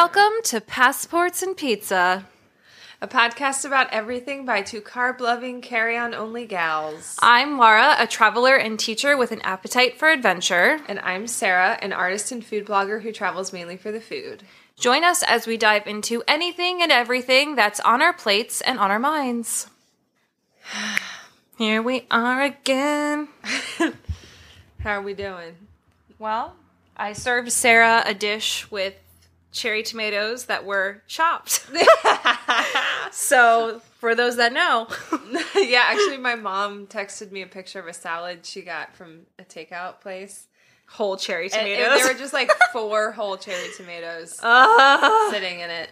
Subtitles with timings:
[0.00, 2.24] Welcome to Passports and Pizza.
[3.02, 7.16] A podcast about everything by two carb loving, carry on only gals.
[7.20, 10.78] I'm Laura, a traveler and teacher with an appetite for adventure.
[10.86, 14.44] And I'm Sarah, an artist and food blogger who travels mainly for the food.
[14.78, 18.92] Join us as we dive into anything and everything that's on our plates and on
[18.92, 19.66] our minds.
[21.58, 23.26] Here we are again.
[24.78, 25.56] How are we doing?
[26.20, 26.54] Well,
[26.96, 28.94] I served Sarah a dish with
[29.52, 31.66] cherry tomatoes that were chopped.
[33.12, 34.86] so, for those that know,
[35.56, 39.42] yeah, actually, my mom texted me a picture of a salad she got from a
[39.44, 40.46] takeout place.
[40.86, 41.86] whole cherry tomatoes.
[41.90, 45.90] and there were just like four whole cherry tomatoes Ah, sitting in it.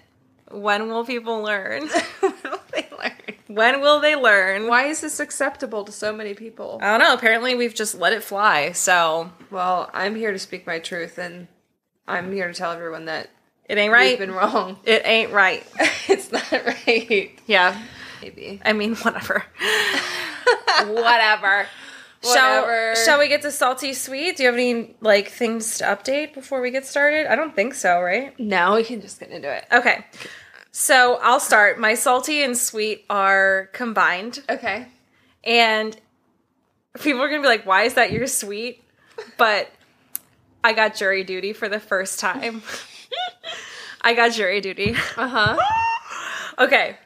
[0.50, 1.88] when will people learn?
[2.20, 3.12] What will they learn?
[3.48, 4.69] When will they learn?
[4.69, 6.78] Why is this acceptable to so many people?
[6.83, 7.14] I don't know.
[7.14, 8.73] Apparently, we've just let it fly.
[8.73, 11.48] So Well, I'm here to speak my truth, and
[12.06, 13.30] I'm here to tell everyone that
[13.69, 14.19] it ain't right.
[14.19, 14.78] been wrong.
[14.84, 15.67] It ain't right.
[16.09, 17.31] it's not right.
[17.47, 17.81] Yeah.
[18.23, 18.61] Maybe.
[18.64, 19.45] I mean, whatever.
[20.86, 21.67] whatever.
[22.23, 22.95] Whatever.
[22.95, 24.36] Shall, shall we get to salty sweet?
[24.36, 27.31] Do you have any like things to update before we get started?
[27.31, 28.39] I don't think so, right?
[28.39, 29.64] No, we can just get into it.
[29.70, 30.06] Okay.
[30.73, 31.78] So I'll start.
[31.78, 34.42] My salty and sweet are combined.
[34.48, 34.86] Okay.
[35.45, 35.97] And
[37.01, 38.83] people are going to be like, why is that your sweet?
[39.36, 39.70] But
[40.64, 42.62] I got jury duty for the first time.
[44.02, 44.94] I got jury duty.
[45.16, 45.56] Uh huh.
[46.58, 46.96] Okay.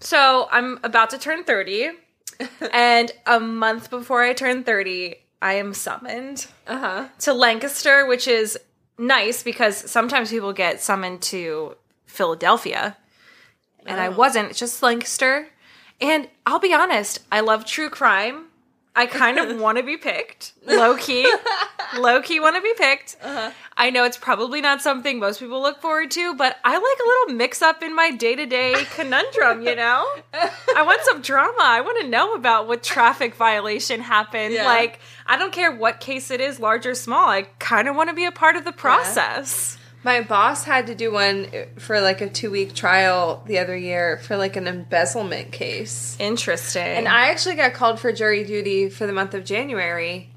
[0.00, 1.90] So I'm about to turn 30.
[2.74, 7.08] and a month before I turn 30, I am summoned Uh huh.
[7.20, 8.58] to Lancaster, which is
[8.98, 12.98] nice because sometimes people get summoned to Philadelphia.
[13.86, 14.10] And I Oh.
[14.10, 15.48] wasn't, it's just Lancaster.
[16.02, 18.47] And I'll be honest, I love true crime.
[18.98, 21.32] I kind of want to be picked, low key.
[21.98, 23.16] low key want to be picked.
[23.22, 23.52] Uh-huh.
[23.76, 27.06] I know it's probably not something most people look forward to, but I like a
[27.06, 30.04] little mix up in my day to day conundrum, you know?
[30.74, 31.60] I want some drama.
[31.60, 34.54] I want to know about what traffic violation happened.
[34.54, 34.66] Yeah.
[34.66, 37.28] Like, I don't care what case it is, large or small.
[37.28, 39.78] I kind of want to be a part of the process.
[40.08, 44.16] My boss had to do one for like a two week trial the other year
[44.16, 46.16] for like an embezzlement case.
[46.18, 46.80] Interesting.
[46.80, 50.30] And I actually got called for jury duty for the month of January,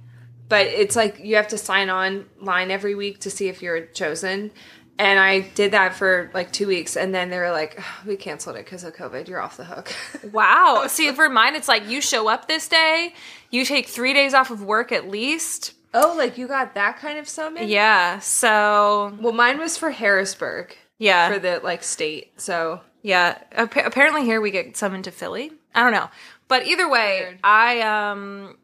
[0.49, 3.85] but it's like you have to sign on line every week to see if you're
[3.85, 4.51] chosen.
[4.99, 8.17] And I did that for like two weeks, and then they were like, "Ugh, "We
[8.17, 9.29] canceled it because of COVID.
[9.29, 9.95] You're off the hook."
[10.33, 10.83] wow.
[10.89, 13.13] See, for mine, it's like you show up this day,
[13.49, 15.75] you take three days off of work at least.
[15.94, 17.68] Oh, like you got that kind of summon?
[17.68, 18.19] Yeah.
[18.19, 21.31] So, Well, mine was for Harrisburg yeah.
[21.31, 22.40] for the like state.
[22.40, 25.52] So Yeah, appa- apparently here we get summoned to Philly.
[25.74, 26.09] I don't know,
[26.47, 27.40] but either way, Weird.
[27.44, 28.57] I um,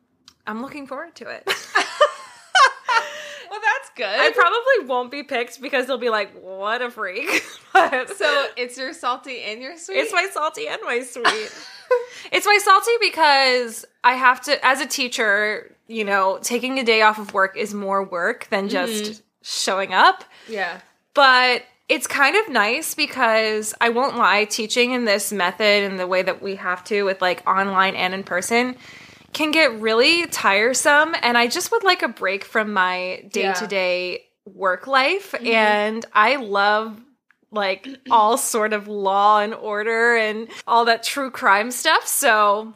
[0.46, 1.44] I'm looking forward to it.
[1.48, 1.56] well,
[3.64, 4.06] that's good.
[4.06, 8.78] I probably won't be picked because they'll be like, "What a freak!" but so it's
[8.78, 10.00] your salty and your sweet.
[10.00, 11.26] it's my salty and my sweet.
[12.32, 17.02] it's my salty because I have to, as a teacher, you know, taking a day
[17.02, 18.88] off of work is more work than mm-hmm.
[18.88, 20.24] just showing up.
[20.50, 20.82] yeah.
[21.14, 26.08] but it's kind of nice because I won't lie, teaching in this method and the
[26.08, 28.76] way that we have to with like online and in person
[29.32, 31.16] can get really tiresome.
[31.22, 35.32] And I just would like a break from my day to day work life.
[35.32, 35.48] Mm-hmm.
[35.48, 37.00] And I love
[37.52, 42.08] like all sort of law and order and all that true crime stuff.
[42.08, 42.74] So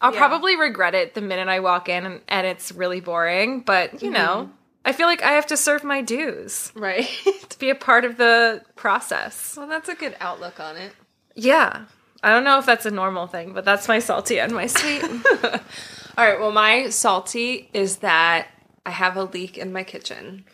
[0.00, 0.18] I'll Yeah.
[0.18, 3.60] probably regret it the minute I walk in and, and it's really boring.
[3.60, 4.12] But you mm-hmm.
[4.14, 4.50] know,
[4.84, 7.08] I feel like I have to serve my dues Right.
[7.48, 9.54] to be a part of the process.
[9.56, 10.92] well, that's a good outlook on it.
[11.34, 11.84] Yeah.
[12.22, 15.02] I don't know if that's a normal thing, but that's my salty and my sweet.
[15.44, 16.38] All right.
[16.40, 18.48] Well, my salty is that
[18.84, 20.44] I have a leak in my kitchen.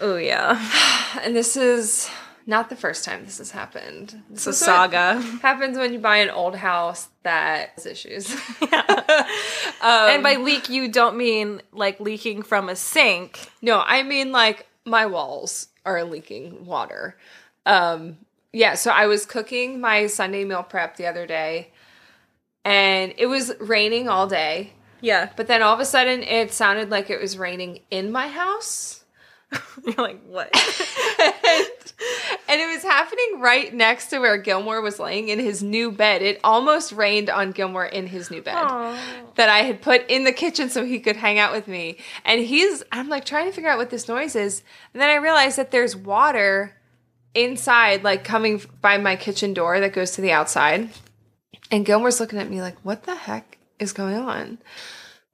[0.00, 0.60] oh yeah.
[1.22, 2.10] And this is
[2.46, 4.22] not the first time this has happened.
[4.32, 5.20] It's a saga.
[5.42, 8.30] Happens when you buy an old house that has issues.
[9.82, 13.50] and by leak you don't mean like leaking from a sink.
[13.60, 17.16] no, I mean like my walls are leaking water.
[17.66, 18.18] Um
[18.52, 21.72] yeah, so I was cooking my Sunday meal prep the other day
[22.64, 24.72] and it was raining all day.
[25.00, 25.30] Yeah.
[25.36, 29.04] But then all of a sudden it sounded like it was raining in my house.
[29.84, 30.48] You're like, what?
[32.48, 36.22] and it was happening right next to where Gilmore was laying in his new bed.
[36.22, 38.66] It almost rained on Gilmore in his new bed
[39.36, 41.98] that I had put in the kitchen so he could hang out with me.
[42.24, 44.62] And he's, I'm like trying to figure out what this noise is.
[44.92, 46.76] And then I realized that there's water
[47.34, 50.90] inside, like coming by my kitchen door that goes to the outside.
[51.70, 54.58] And Gilmore's looking at me like, what the heck is going on?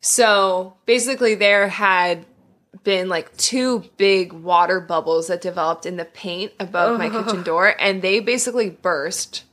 [0.00, 2.26] So basically, there had
[2.85, 7.23] been like two big water bubbles that developed in the paint above my oh.
[7.23, 9.45] kitchen door, and they basically burst.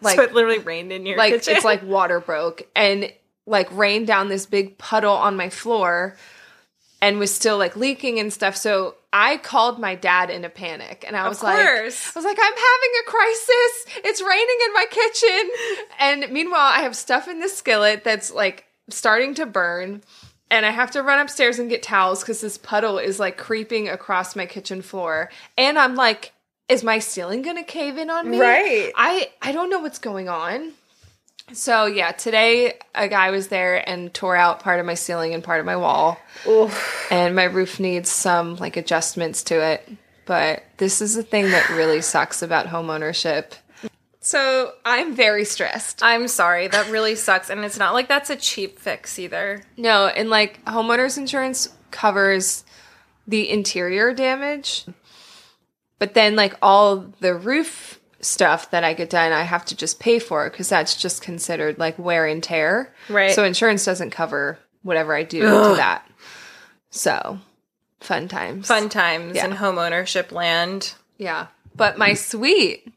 [0.00, 1.56] Like so it literally rained in your like kitchen.
[1.56, 3.12] it's like water broke and
[3.46, 6.16] like rained down this big puddle on my floor
[7.00, 8.56] and was still like leaking and stuff.
[8.56, 11.58] So I called my dad in a panic and I was like.
[11.58, 13.86] I was like I'm having a crisis.
[14.04, 15.50] It's raining in my kitchen.
[16.00, 20.02] And meanwhile, I have stuff in the skillet that's like starting to burn.
[20.50, 23.88] And I have to run upstairs and get towels because this puddle is like creeping
[23.88, 25.30] across my kitchen floor.
[25.58, 26.32] And I'm like,
[26.68, 28.40] is my ceiling gonna cave in on me?
[28.40, 28.92] Right.
[28.94, 30.72] I I don't know what's going on.
[31.52, 35.44] So yeah, today a guy was there and tore out part of my ceiling and
[35.44, 36.18] part of my wall.
[37.10, 39.88] And my roof needs some like adjustments to it.
[40.26, 43.54] But this is the thing that really sucks about home ownership.
[44.26, 46.02] So I'm very stressed.
[46.02, 47.48] I'm sorry, that really sucks.
[47.48, 49.62] And it's not like that's a cheap fix either.
[49.76, 52.64] No, and like homeowners insurance covers
[53.28, 54.84] the interior damage.
[56.00, 60.00] But then like all the roof stuff that I get done, I have to just
[60.00, 62.92] pay for because that's just considered like wear and tear.
[63.08, 63.30] Right.
[63.30, 66.04] So insurance doesn't cover whatever I do to that.
[66.90, 67.38] So
[68.00, 68.66] fun times.
[68.66, 69.44] Fun times Yeah.
[69.44, 70.94] in home ownership land.
[71.16, 71.46] Yeah.
[71.76, 72.92] But my sweet,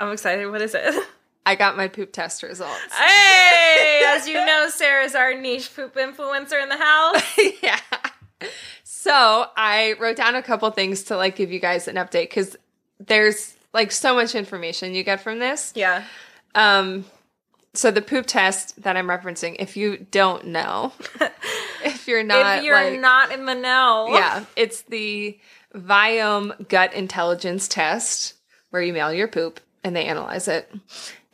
[0.00, 0.50] I'm excited.
[0.50, 0.94] What is it?
[1.46, 2.94] I got my poop test results.
[2.94, 7.22] Hey, as you know, Sarah's our niche poop influencer in the house.
[7.62, 7.80] yeah.
[8.84, 12.56] So I wrote down a couple things to like give you guys an update because
[13.00, 15.72] there's like so much information you get from this.
[15.74, 16.04] Yeah.
[16.54, 17.06] Um,
[17.72, 20.92] so the poop test that I'm referencing, if you don't know,
[21.84, 24.08] if you're not, if you're like- not in the know.
[24.10, 25.38] yeah, it's the
[25.74, 28.34] Viome Gut Intelligence Test
[28.70, 30.70] where you mail your poop and they analyze it.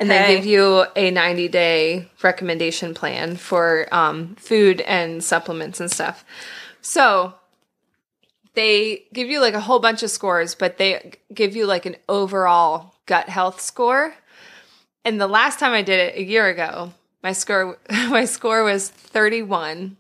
[0.01, 0.27] And Okay.
[0.27, 6.25] they give you a 90 day recommendation plan for um, food and supplements and stuff.
[6.81, 7.35] So
[8.55, 11.97] they give you like a whole bunch of scores, but they give you like an
[12.09, 14.15] overall gut health score.
[15.05, 16.93] And the last time I did it a year ago,
[17.23, 19.97] my score my score was 31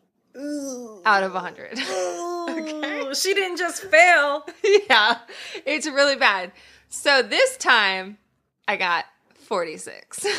[1.06, 1.78] out of 100.
[1.78, 4.44] Ooh, She didn't just fail.
[4.90, 5.18] yeah,
[5.66, 6.52] it's really bad.
[6.88, 8.18] So this time
[8.68, 9.04] I got
[9.46, 10.26] 46.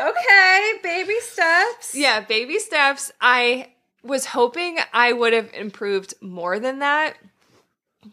[0.00, 1.92] Okay, baby steps.
[1.92, 3.10] yeah, baby steps.
[3.20, 3.70] I
[4.04, 7.16] was hoping I would have improved more than that.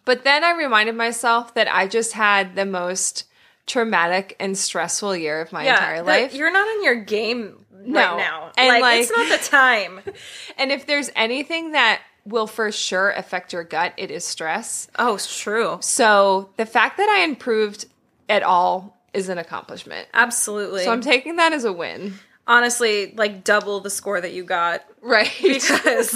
[0.03, 3.25] But then I reminded myself that I just had the most
[3.67, 6.33] traumatic and stressful year of my entire life.
[6.33, 7.99] You're not on your game No.
[7.99, 8.51] right now.
[8.57, 9.99] And, like, like- it's not the time.
[10.57, 14.87] and if there's anything that will for sure affect your gut, it is stress.
[14.97, 15.77] Oh, it's true.
[15.81, 17.85] So the fact that I improved
[18.27, 20.07] at all is an accomplishment.
[20.13, 20.83] Absolutely.
[20.83, 22.15] So I'm taking that as a win.
[22.47, 25.31] Honestly, like double the score that you got Right.
[25.41, 26.15] because,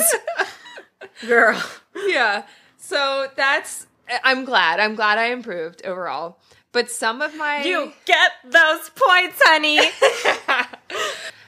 [1.27, 1.61] girl.
[2.07, 2.43] yeah.
[2.77, 3.87] So that's
[4.23, 4.79] I'm glad.
[4.79, 6.37] I'm glad I improved overall.
[6.71, 9.79] But some of my You get those points, honey.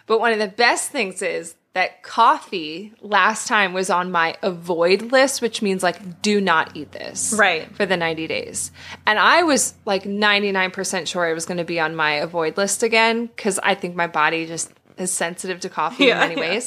[0.08, 5.12] But one of the best things is that coffee last time was on my avoid
[5.14, 7.34] list, which means like do not eat this.
[7.38, 7.74] Right.
[7.76, 8.72] For the 90 days.
[9.08, 12.84] And I was like 99% sure I was going to be on my avoid list
[12.84, 16.60] again cuz I think my body just is sensitive to coffee Yeah, in many yeah.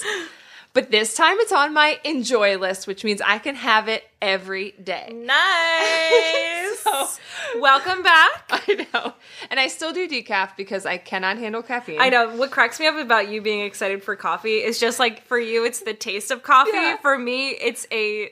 [0.74, 4.72] But this time it's on my enjoy list, which means I can have it every
[4.72, 5.12] day.
[5.14, 6.78] nice.
[6.84, 7.08] So-
[7.60, 8.42] Welcome back.
[8.50, 9.14] I know.
[9.50, 12.00] And I still do decaf because I cannot handle caffeine.
[12.00, 15.22] I know what cracks me up about you being excited for coffee is just like
[15.24, 16.70] for you, it's the taste of coffee.
[16.74, 16.96] Yeah.
[16.98, 18.30] For me, it's a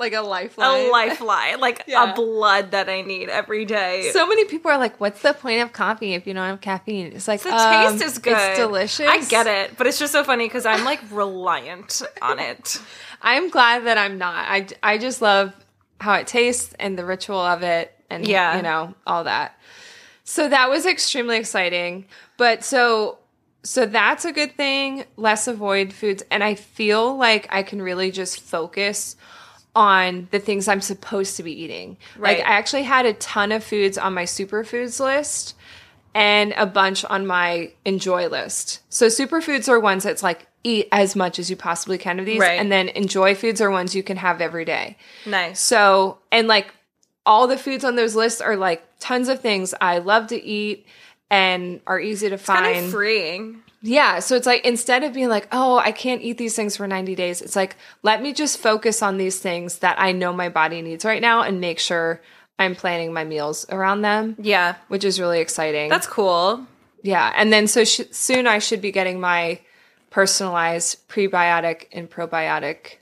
[0.00, 0.86] Like a lifeline.
[0.86, 2.10] a lifeline, like Yeah.
[2.10, 4.10] a blood that I need every day.
[4.12, 7.12] So many people are like, "What's the point of coffee if you don't have caffeine?"
[7.14, 8.32] It's like the um, taste is good.
[8.36, 9.06] It's delicious.
[9.08, 12.80] I get it, but it's just so funny because I'm like reliant on it.
[13.20, 14.34] I'm glad that I'm not.
[14.48, 15.52] I I just love
[16.00, 18.56] how it tastes and the ritual of it, and Yeah.
[18.56, 19.54] you know all that.
[20.24, 22.06] So that was extremely exciting.
[22.38, 23.18] But so
[23.62, 25.04] so that's a good thing.
[25.18, 29.16] Less avoid foods, and I feel like I can really just focus
[29.76, 31.96] on the things I'm supposed to be eating.
[32.16, 32.38] Right.
[32.38, 35.54] Like I actually had a ton of foods on my superfoods list
[36.14, 38.80] and a bunch on my enjoy list.
[38.88, 42.40] So superfoods are ones that's like eat as much as you possibly can of these
[42.40, 42.58] Right.
[42.60, 44.96] and then enjoy foods are ones you can have every day.
[45.24, 45.60] Nice.
[45.60, 46.74] So, and like
[47.24, 50.84] all the foods on those lists are like tons of things I love to eat
[51.30, 52.84] and are easy to Kind find.
[52.86, 53.62] of freeing.
[53.82, 54.18] Yeah.
[54.20, 57.14] So it's like instead of being like, oh, I can't eat these things for 90
[57.14, 60.82] days, it's like, let me just focus on these things that I know my body
[60.82, 62.20] needs right now and make sure
[62.58, 65.88] I'm planning my meals around them, Yeah, which is really exciting.
[65.88, 66.66] that's cool.
[67.02, 67.32] yeah.
[67.34, 69.60] And then so sh- soon I should be getting my
[70.10, 72.96] personalized prebiotic and probiotic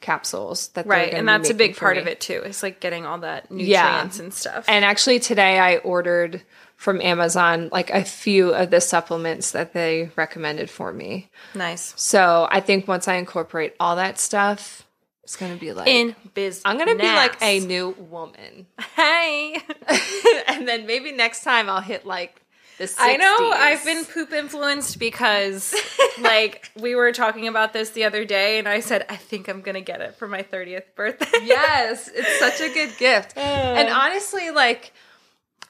[0.00, 1.12] capsules that Right.
[1.12, 2.02] And that's a big part me.
[2.02, 2.42] of it too.
[2.44, 3.82] It's like getting all that Yeah.
[3.84, 4.64] nutrients and stuff.
[4.68, 6.42] And actually, today I ordered
[6.78, 11.28] from Amazon like a few of the supplements that they recommended for me.
[11.54, 11.92] nice.
[11.96, 14.86] So I think once I incorporate all that stuff,
[15.24, 16.62] it's gonna be like In business.
[16.64, 18.66] I'm gonna be like a new woman,
[18.96, 19.60] Hey.
[20.46, 22.40] and then maybe next time I'll hit like
[22.78, 22.84] the.
[22.84, 22.94] 60s.
[22.98, 25.74] I know I've been poop influenced because
[26.20, 29.62] like we were talking about this the other day and I said I think I'm
[29.62, 31.26] going to get it for my 30th birthday.
[31.42, 33.36] yes, it's such a good gift.
[33.36, 33.40] Uh.
[33.40, 34.92] and honestly, like,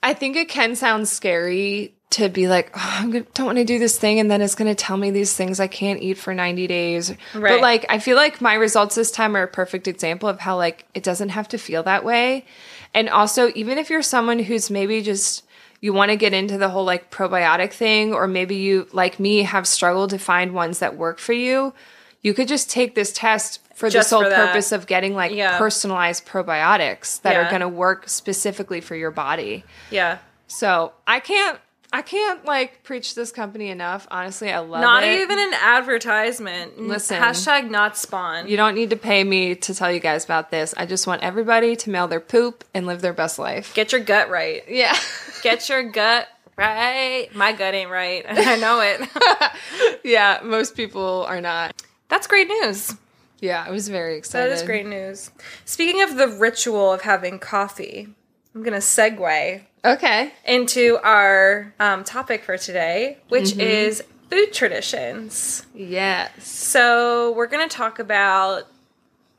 [0.03, 3.79] I think it can sound scary to be like, oh, I don't want to do
[3.79, 6.33] this thing, and then it's going to tell me these things I can't eat for
[6.33, 7.13] 90 days.
[7.35, 10.57] But, like, I feel like my results this time are a perfect example of how,
[10.57, 12.47] like, it doesn't have to feel that way.
[12.95, 15.45] And also, even if you're someone who's maybe just,
[15.81, 19.43] you want to get into the whole like probiotic thing, or maybe you, like me,
[19.43, 21.75] have struggled to find ones that work for you,
[22.23, 25.33] you could just take this test for Just the sole for purpose of getting like
[25.33, 25.57] Yeah.
[25.57, 29.65] personalized probiotics that are going to work specifically for your body.
[29.91, 30.19] yeah.
[30.49, 31.59] So I can't,
[31.93, 34.07] I can't like preach this company enough.
[34.11, 35.07] Honestly, I love Not it.
[35.07, 36.79] Not even an advertisement.
[36.81, 37.21] Listen.
[37.23, 38.49] Hashtag not spawn.
[38.49, 40.75] You don't need to pay me to tell you guys about this.
[40.77, 43.75] I just want everybody to mail their poop and live their best life.
[43.75, 44.63] Get your gut right.
[44.69, 44.97] Yeah.
[45.43, 47.29] Get your gut right.
[47.35, 48.25] My gut ain't right.
[48.29, 50.01] I know it.
[50.05, 50.41] yeah.
[50.43, 51.75] Most people are not.
[52.09, 52.95] That's great news.
[53.41, 53.65] Yeah.
[53.67, 54.51] I was very excited.
[54.51, 55.31] That is great news.
[55.65, 58.09] Speaking of the ritual of having coffee,
[58.55, 60.33] I'm going to segue Okay.
[60.45, 63.61] into our um, topic for today, which Mm-hmm.
[63.61, 65.65] is food traditions.
[65.75, 66.47] Yes.
[66.47, 68.65] So, we're going to talk about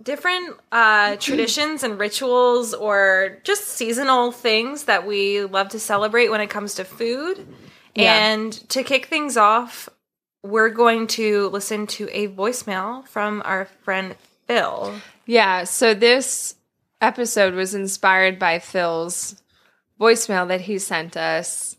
[0.02, 6.40] different uh, traditions and rituals or just seasonal things that we love to celebrate when
[6.42, 7.46] it comes to food.
[7.96, 8.32] Yeah.
[8.32, 9.90] And to kick things off,
[10.44, 14.16] we're going to listen to a voicemail from our friend
[14.48, 14.94] Phil.
[15.26, 15.66] Yeah.
[15.66, 16.56] So this
[17.02, 19.42] episode was inspired by Phil's
[20.00, 21.76] voicemail that he sent us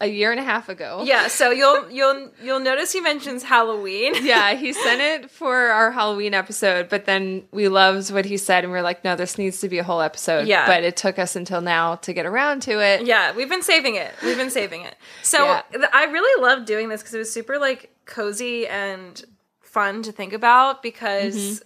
[0.00, 1.02] a year and a half ago.
[1.04, 4.14] Yeah, so you'll you'll you'll notice he mentions Halloween.
[4.24, 8.64] yeah, he sent it for our Halloween episode, but then we loved what he said
[8.64, 10.46] and we are like, no, this needs to be a whole episode.
[10.46, 10.66] Yeah.
[10.66, 13.06] But it took us until now to get around to it.
[13.06, 14.12] Yeah, we've been saving it.
[14.22, 14.96] We've been saving it.
[15.22, 15.62] So Yeah.
[15.92, 19.24] I really loved doing this because it was super like cozy and
[19.62, 21.64] fun to think about because Mm-hmm.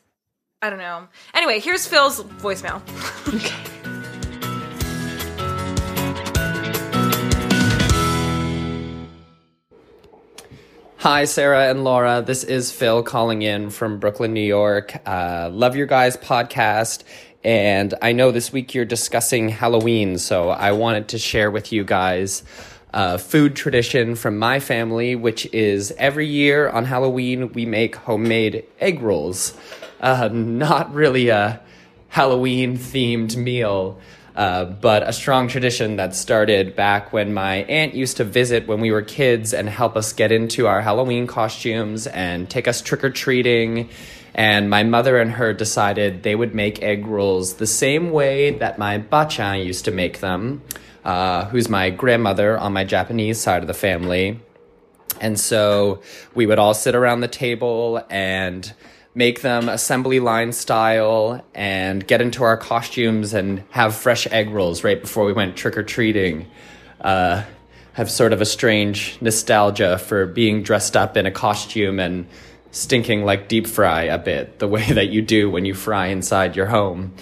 [0.62, 1.08] I don't know.
[1.32, 2.82] Anyway, here's Phil's voicemail.
[11.00, 12.20] Hi, Sarah and Laura.
[12.20, 14.94] This is Phil calling in from Brooklyn, New York.
[15.06, 17.04] Uh, love your guys' podcast.
[17.42, 21.84] And I know this week you're discussing Halloween, so I wanted to share with you
[21.84, 22.42] guys
[22.92, 28.66] a food tradition from my family, which is every year on Halloween we make homemade
[28.78, 29.54] egg rolls.
[30.02, 31.62] Uh, not really a
[32.08, 33.98] Halloween themed meal,
[34.36, 38.80] uh, but a strong tradition that started back when my aunt used to visit when
[38.80, 43.02] we were kids and help us get into our Halloween costumes and take us trick
[43.02, 43.88] or treating.
[44.34, 48.78] And my mother and her decided they would make egg rolls the same way that
[48.78, 50.62] my bachan used to make them,
[51.04, 54.40] uh, who's my grandmother on my Japanese side of the family.
[55.20, 56.02] And so
[56.34, 58.72] we would all sit around the table and
[59.20, 64.82] make them assembly line style and get into our costumes and have fresh egg rolls
[64.82, 66.46] right before we went trick or treating.
[67.02, 67.42] Uh,
[67.92, 72.26] have sort of a strange nostalgia for being dressed up in a costume and
[72.70, 76.56] stinking like deep fry a bit, the way that you do when you fry inside
[76.56, 77.12] your home.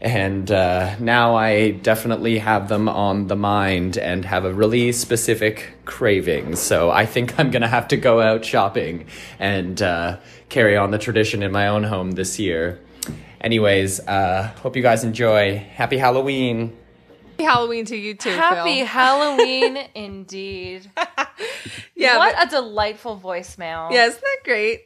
[0.00, 5.72] And uh, now I definitely have them on the mind and have a really specific
[5.86, 6.54] craving.
[6.56, 9.06] So I think I'm going to have to go out shopping
[9.40, 12.78] and uh, carry on the tradition in my own home this year.
[13.40, 15.58] Anyways, uh, hope you guys enjoy.
[15.58, 16.76] Happy Halloween.
[17.32, 18.30] Happy Halloween to you too.
[18.30, 18.86] Happy Phil.
[18.86, 20.90] Halloween indeed.
[21.94, 22.18] Yeah.
[22.18, 23.90] what but- a delightful voicemail.
[23.92, 24.82] yeah, isn't that great?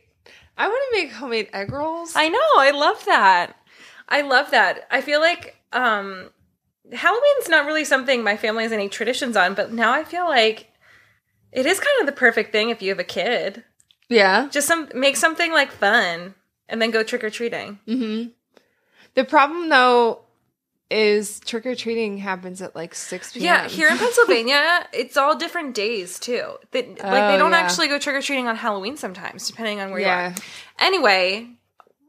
[0.56, 2.14] I want to make homemade egg rolls.
[2.16, 2.38] I know.
[2.58, 3.56] I love that.
[4.12, 4.86] I love that.
[4.90, 6.30] I feel like um
[6.92, 10.68] Halloween's not really something my family has any traditions on, but now I feel like
[11.52, 13.64] it is kind of the perfect thing if you have a kid.
[14.08, 14.48] yeah.
[14.50, 16.34] Just some make something like fun
[16.68, 17.78] and then go trick or treating.
[17.88, 18.30] Mm-hmm.
[19.14, 20.20] The problem though
[20.90, 23.44] is trick or treating happens at like six p.m.
[23.46, 26.44] Yeah, here in Pennsylvania, it's all different days too.
[26.72, 27.58] They, like Oh, they don't yeah.
[27.60, 30.28] actually go trick or treating on Halloween sometimes, depending on where Yeah.
[30.28, 30.86] you are.
[30.86, 31.48] Anyway,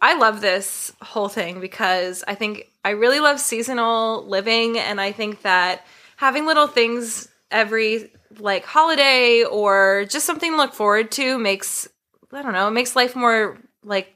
[0.04, 5.14] I love this whole thing because I think I really love seasonal living, and I
[5.14, 5.86] think that
[6.18, 11.88] having little things every like holiday or just something to look forward to makes
[12.34, 14.14] I don't know it makes life more like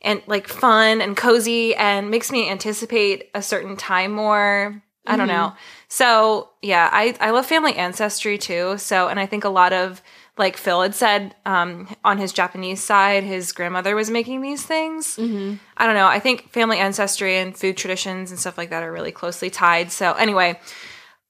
[0.00, 4.80] and like fun and cozy and makes me anticipate a certain time more.
[5.06, 5.36] I don't mm-hmm.
[5.36, 5.54] know.
[5.88, 8.78] So yeah, I I love family ancestry too.
[8.78, 10.02] So and I think a lot of
[10.38, 15.16] like Phil had said um, on his Japanese side, his grandmother was making these things.
[15.16, 15.56] Mm-hmm.
[15.76, 16.06] I don't know.
[16.06, 19.92] I think family ancestry and food traditions and stuff like that are really closely tied.
[19.92, 20.58] So anyway,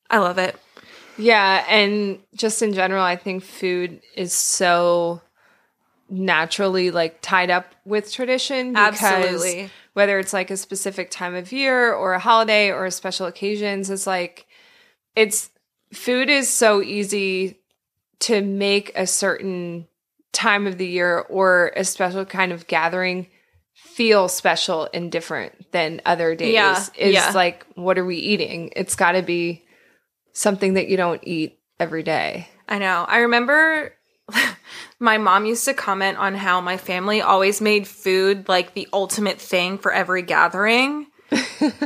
[0.08, 0.56] I love it.
[1.16, 5.20] Yeah, and just in general, I think food is so
[6.08, 9.70] naturally like tied up with tradition because Absolutely.
[9.92, 14.06] whether it's like a specific time of year or a holiday or special occasions, it's
[14.06, 14.46] like
[15.14, 15.50] it's
[15.92, 17.59] food is so easy
[18.20, 19.86] to make a certain
[20.32, 23.26] time of the year or a special kind of gathering
[23.74, 26.54] feel special and different than other days.
[26.54, 27.32] Yeah, Is yeah.
[27.34, 28.72] like what are we eating?
[28.76, 29.64] It's got to be
[30.32, 32.48] something that you don't eat every day.
[32.68, 33.04] I know.
[33.08, 33.94] I remember
[35.00, 39.40] my mom used to comment on how my family always made food like the ultimate
[39.40, 41.06] thing for every gathering.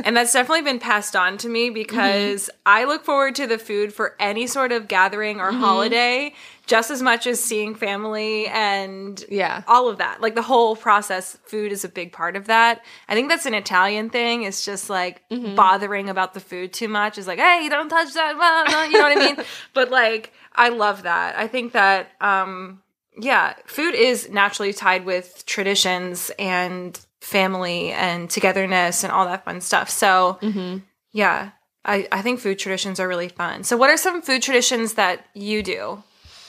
[0.03, 3.93] And that's definitely been passed on to me because I look forward to the food
[3.93, 6.33] for any sort of gathering or holiday
[6.67, 9.61] just as much as seeing family and Yeah.
[9.67, 10.19] all of that.
[10.21, 12.83] Like the whole process, food is a big part of that.
[13.07, 14.43] I think that's an Italian thing.
[14.43, 17.17] It's just like bothering about the food too much.
[17.19, 18.35] Is like, hey, you don't touch that.
[18.37, 19.37] well, blah," You know what I mean?
[19.75, 21.37] But like, I love that.
[21.37, 22.81] I think that, um,
[23.17, 29.61] yeah, food is naturally tied with traditions and family and togetherness and all that fun
[29.61, 29.89] stuff.
[29.89, 30.77] So, mm-hmm.
[31.11, 31.51] yeah,
[31.83, 33.63] I, I think food traditions are really fun.
[33.63, 36.03] So, what are some food traditions that you do,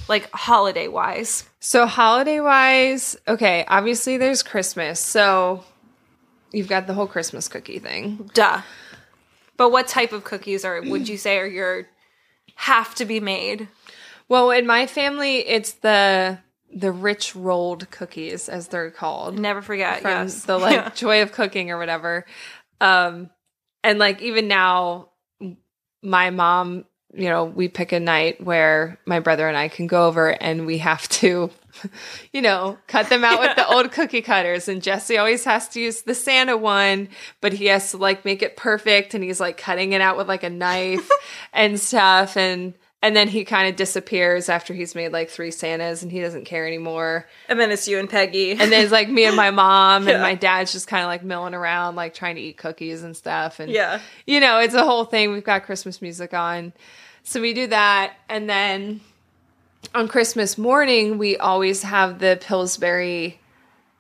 [0.08, 1.44] like holiday wise?
[1.66, 5.00] So holiday wise, okay, obviously there's Christmas.
[5.00, 5.64] So
[6.52, 8.30] you've got the whole Christmas cookie thing.
[8.34, 8.62] Duh.
[9.56, 11.88] But what type of cookies are would you say are your
[12.54, 13.66] have to be made?
[14.28, 16.38] Well, in my family, it's the
[16.74, 19.38] the rich rolled cookies as they're called.
[19.38, 20.02] Never forget.
[20.02, 20.44] From yes.
[20.44, 20.88] the like Yeah.
[20.94, 22.24] joy of cooking or whatever.
[22.80, 23.30] Um
[23.82, 25.10] and like even now
[26.02, 30.06] my mom, you know, we pick a night where my brother and I can go
[30.06, 31.50] over and we have to
[32.32, 34.68] you know, cut them out with the old cookie cutters.
[34.68, 37.08] And Jesse always has to use the Santa one,
[37.40, 40.28] but he has to like make it perfect and he's like cutting it out with
[40.28, 41.08] like a knife
[41.52, 42.36] and stuff.
[42.36, 46.20] And and then he kind of disappears after he's made like three Santas and he
[46.20, 47.26] doesn't care anymore.
[47.48, 48.52] And then it's you and Peggy.
[48.58, 51.22] And then it's like me and my mom and my dad's just kind of like
[51.22, 53.60] milling around, like trying to eat cookies and stuff.
[53.60, 54.00] And yeah.
[54.26, 55.30] you know, it's a whole thing.
[55.30, 56.72] We've got Christmas music on.
[57.22, 58.14] So we do that.
[58.28, 59.00] And then
[59.94, 63.38] on Christmas morning, we always have the Pillsbury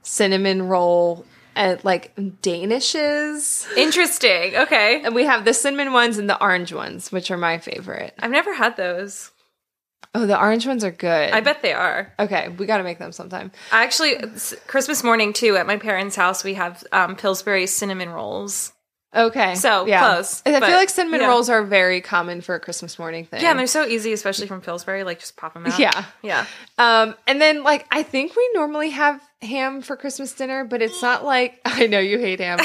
[0.02, 1.24] cinnamon roll
[1.56, 3.66] and like Danishes.
[3.76, 4.54] Interesting.
[4.54, 5.02] Okay.
[5.02, 8.14] And we have the cinnamon ones and the orange ones, which are my favorite.
[8.20, 9.32] I've never had those.
[10.14, 11.32] Oh, the orange ones are good.
[11.32, 12.12] I bet they are.
[12.18, 13.50] Okay, we got to make them sometime.
[13.70, 14.16] Actually
[14.66, 18.72] Christmas morning too at my parents' house we have um, Pillsbury cinnamon rolls.
[19.14, 19.54] Okay.
[19.54, 21.28] So, close, I but- feel like cinnamon yeah.
[21.28, 23.40] rolls are very common for a Christmas morning thing.
[23.40, 25.04] Yeah, and they're so easy, especially from Pillsbury.
[25.04, 25.78] Like just pop them out.
[25.78, 26.04] Yeah.
[26.22, 26.46] Yeah.
[26.76, 31.02] Um, and then like I think we normally have ham for Christmas dinner, but it's
[31.02, 32.58] not like I know you hate ham.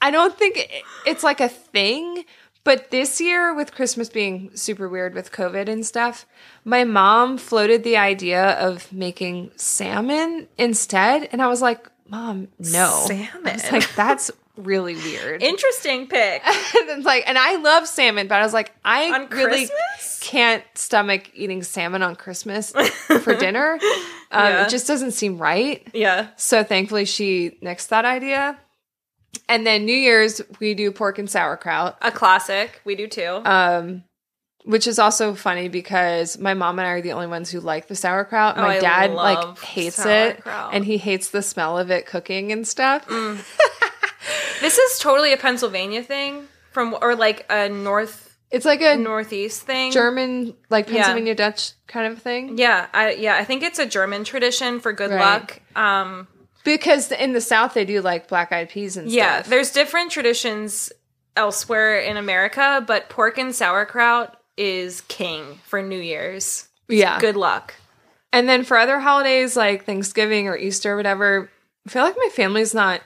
[0.00, 0.70] I don't think it-
[1.06, 2.24] it's like a thing.
[2.64, 6.26] But this year, with Christmas being super weird with COVID and stuff,
[6.66, 12.84] my mom floated the idea of making salmon instead, and I was like, "Mom, no."
[12.84, 13.60] I was Salmon?
[13.72, 16.42] like, "That's really weird." Interesting pick.
[16.46, 20.18] and it's like, and I love salmon, but I was like, I On really Christmas?
[20.20, 22.72] can't stomach eating salmon on Christmas
[23.22, 23.78] for dinner.
[24.30, 24.64] Um, Yeah.
[24.66, 25.86] It just doesn't seem right.
[25.94, 26.28] yeah.
[26.36, 28.58] So thankfully, she nixed that idea.
[29.48, 32.80] And then New Year's, we do pork and sauerkraut, A classic.
[32.84, 33.40] We do too.
[33.44, 34.04] um,
[34.64, 37.86] which is also funny because my mom and I are the only ones who like
[37.88, 38.58] the sauerkraut.
[38.58, 40.72] Oh, my dad like hates sauerkraut.
[40.72, 43.06] it, and he hates the smell of it cooking and stuff.
[43.06, 43.38] Mm.
[44.60, 49.62] this is totally a Pennsylvania thing from or like a north It's like a northeast
[49.62, 49.92] thing.
[49.92, 50.94] German, like Yeah.
[51.02, 52.56] Pennsylvania Dutch kind of thing.
[52.58, 55.20] Yeah, I yeah, I think it's a German tradition for good Right.
[55.20, 55.60] luck.
[55.76, 56.26] Um
[56.64, 59.16] Because in the South they do like black eyed peas and stuff.
[59.16, 59.50] yeah, stuff.
[59.50, 60.92] there's different traditions
[61.36, 66.68] elsewhere in America, but pork and sauerkraut is king for New Year's.
[66.88, 67.20] yeah.
[67.20, 67.74] Good luck.
[68.32, 71.48] And then for other holidays like Thanksgiving or Easter or whatever,
[71.86, 73.00] I feel like my family's not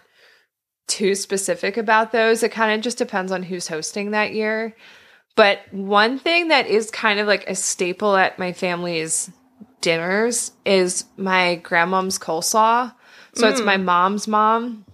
[0.92, 2.42] too specific about those.
[2.42, 4.76] It kind of just depends on who's hosting that year.
[5.36, 9.30] But one thing that is kind of like a staple at my family's
[9.80, 12.94] dinners is my grandmom's coleslaw.
[13.34, 13.84] So it's my mm.
[13.84, 14.84] mom's mom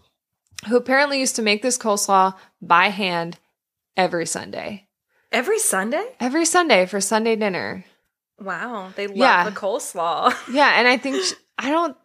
[0.68, 3.36] who apparently used to make this coleslaw by hand
[3.96, 4.86] every Sunday.
[5.32, 6.14] Every Sunday?
[6.20, 7.84] Every Sunday for Sunday dinner.
[8.40, 9.44] Wow, they love Yeah.
[9.50, 10.32] the coleslaw.
[10.52, 11.96] Yeah, and I think sh I don't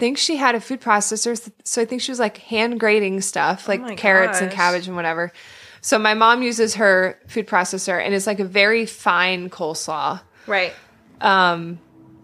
[0.00, 3.68] think she had a food processor, so I think she was like hand grating stuff,
[3.68, 5.32] like Oh carrots and cabbage and whatever.
[5.80, 10.20] So my mom uses her food processor, and it's like a very fine coleslaw.
[10.46, 10.72] Right.
[11.20, 11.78] Um,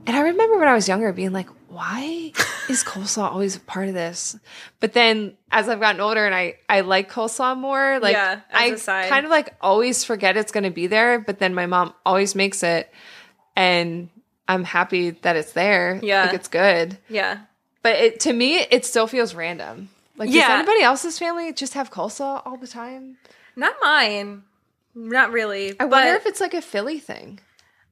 [0.07, 2.33] and I remember when I was younger being like, why
[2.69, 4.37] is coleslaw always a part of this?
[4.81, 8.71] But then as I've gotten older and I, I like coleslaw more, like Yeah, I
[8.75, 12.35] kind of like always forget it's going to be there, but then my mom always
[12.35, 12.91] makes it
[13.55, 14.09] and
[14.49, 15.99] I'm happy that it's there.
[16.03, 16.27] Yeah.
[16.27, 16.99] Like it's good.
[17.09, 17.41] Yeah.
[17.87, 19.91] But it, to me, it still feels random.
[20.17, 23.17] Like, does anybody else's family just have coleslaw all the time?
[23.55, 24.43] Not mine.
[24.93, 25.79] Not really.
[25.79, 27.39] I wonder if it's like a Philly thing.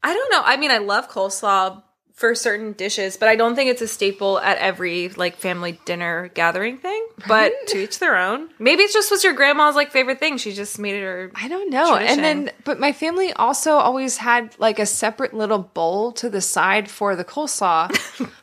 [0.03, 0.43] I don't know.
[0.45, 1.81] I mean, I love coleslaw
[2.15, 6.31] for certain dishes, but I don't think it's a staple at every like family dinner
[6.35, 7.05] gathering thing.
[7.27, 8.51] But to each their own.
[8.61, 10.39] Maybe it just was your grandma's like favorite thing.
[10.39, 11.33] She just made it her.
[11.35, 11.97] I don't know.
[11.97, 12.25] tradition.
[12.25, 16.41] And then, but my family also always had like a separate little bowl to the
[16.41, 17.91] side for the coleslaw.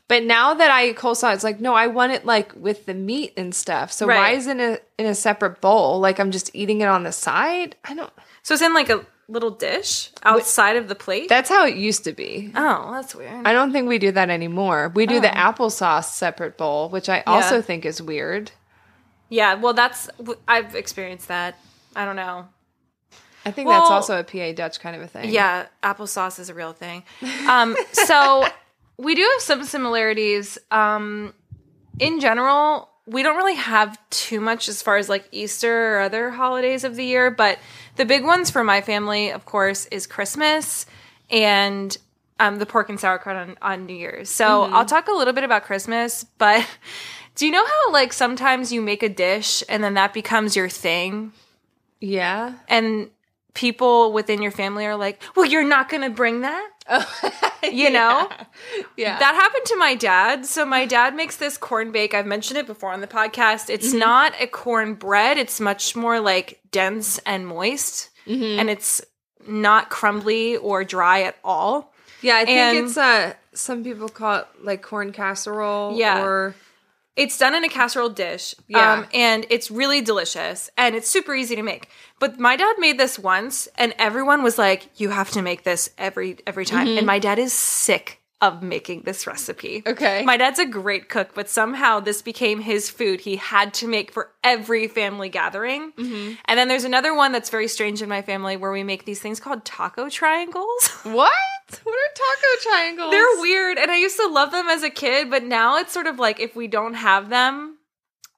[0.09, 2.93] but now that I eat coleslaw, it's like, no, I want it like with the
[2.93, 3.93] meat and stuff.
[3.93, 4.37] So why Right.
[4.37, 6.01] is it in a, in a separate bowl?
[6.01, 7.77] Like I'm just eating it on the side?
[7.85, 8.11] I don't,
[8.43, 11.29] So it's in like a little dish outside of the plate.
[11.29, 12.51] that's how it used to be.
[12.55, 13.45] oh, that's weird.
[13.47, 14.91] I don't think we do that anymore.
[14.93, 15.51] We do the Oh.
[15.51, 18.51] applesauce separate bowl, which I also think is weird.
[19.29, 20.09] yeah, well, that's
[20.47, 21.55] I've experienced that.
[21.95, 22.47] I don't know.
[23.45, 25.29] I think that's also a PA Dutch kind of a thing.
[25.31, 27.03] Yeah, applesauce is a real thing.
[27.49, 28.45] Um, so
[28.97, 30.59] we do have some similarities.
[30.69, 31.33] Um,
[31.99, 36.29] in general, we don't really have too much as far as like Easter or other
[36.29, 37.57] holidays of the year, but
[38.01, 40.87] the big ones for my family, of course, is Christmas
[41.29, 41.95] and
[42.39, 44.27] um, the pork and sauerkraut on, on New Year's.
[44.27, 46.67] So I'll talk a little bit about Christmas, but
[47.35, 50.67] do you know how like sometimes you make a dish and then that becomes your
[50.67, 51.31] thing?
[51.99, 52.55] Yeah.
[52.67, 53.11] and
[53.53, 56.70] people within your family are like, "Well, you're not going to bring that."
[57.63, 58.27] You know?
[58.97, 59.19] Yeah.
[59.19, 60.45] That happened to my dad.
[60.47, 62.13] So my dad makes this corn bake.
[62.15, 63.69] I've mentioned it before on the podcast.
[63.69, 63.99] It's Mm-hmm.
[63.99, 65.37] not a corn bread.
[65.37, 68.59] It's much more like dense and moist, Mm-hmm.
[68.59, 69.01] and it's
[69.47, 71.93] not crumbly or dry at all.
[72.21, 76.23] Yeah, I think And- it's uh some people call it like corn casserole Yeah.
[76.23, 76.55] or
[77.15, 78.55] It's done in a casserole dish.
[78.67, 78.93] Yeah.
[78.93, 81.89] Um, and it's really delicious and it's super easy to make.
[82.19, 85.89] But my dad made this once and everyone was like, you have to make this
[85.97, 86.87] every every time.
[86.87, 86.97] Mm-hmm.
[86.99, 89.83] And my dad is sick of making this recipe.
[89.85, 90.23] Okay.
[90.23, 94.11] My dad's a great cook, but somehow this became his food he had to make
[94.11, 95.91] for every family gathering.
[95.91, 96.33] Mm-hmm.
[96.45, 99.19] And then there's another one that's very strange in my family where we make these
[99.19, 100.87] things called taco triangles.
[101.03, 101.31] what?
[101.83, 103.11] What are taco triangles?
[103.11, 106.07] They're weird, and I used to love them as a kid, but now it's sort
[106.07, 107.77] of like if we don't have them,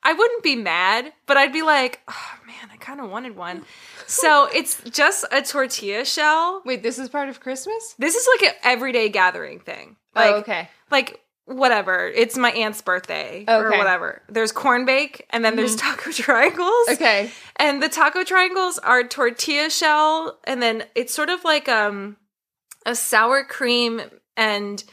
[0.04, 3.64] I wouldn't be mad, but I'd be like, oh man, I kind of wanted one.
[4.06, 6.62] So it's just a tortilla shell.
[6.66, 7.96] Wait, this is part of Christmas?
[7.98, 9.96] This is like an everyday gathering thing.
[10.16, 10.70] Like, oh, okay.
[10.92, 12.08] like whatever.
[12.08, 14.22] It's my aunt's birthday or whatever.
[14.30, 16.90] There's corn bake, and then there's taco triangles.
[16.90, 17.32] Okay.
[17.58, 22.18] And the taco triangles are tortilla shell, and then it's sort of like um
[22.86, 24.02] a sour cream
[24.38, 24.84] and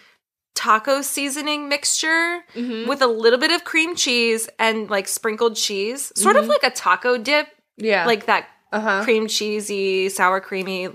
[0.55, 2.89] taco seasoning mixture Mm-hmm.
[2.89, 6.71] with a little bit of cream cheese and like sprinkled cheese, sort of like a
[6.71, 8.05] taco dip, Yeah.
[8.07, 9.05] like that uh-huh.
[9.05, 10.89] cream cheesy, sour creamy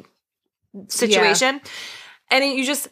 [0.90, 1.62] situation.
[2.32, 2.90] And then you just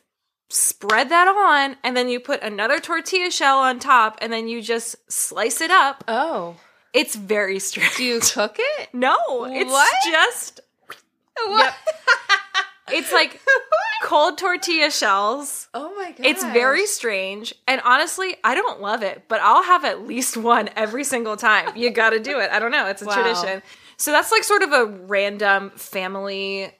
[0.50, 4.62] spread that on, and then you put another tortilla shell on top, and then you
[4.62, 6.04] just slice it up.
[6.08, 6.56] Oh.
[6.94, 7.96] It's very strange.
[7.98, 8.90] Do you cook it?
[8.94, 9.92] No, it's What?
[10.12, 10.62] just
[11.48, 11.74] What?
[12.92, 13.40] It's like
[14.04, 15.68] cold tortilla shells.
[15.74, 16.26] Oh my god.
[16.26, 17.54] It's very strange.
[17.68, 21.76] And honestly, I don't love it, but I'll have at least one every single time.
[21.76, 22.50] You got to do it.
[22.52, 23.14] I don't know, it's a Wow.
[23.14, 23.62] tradition.
[23.98, 26.72] So that's like sort of a random family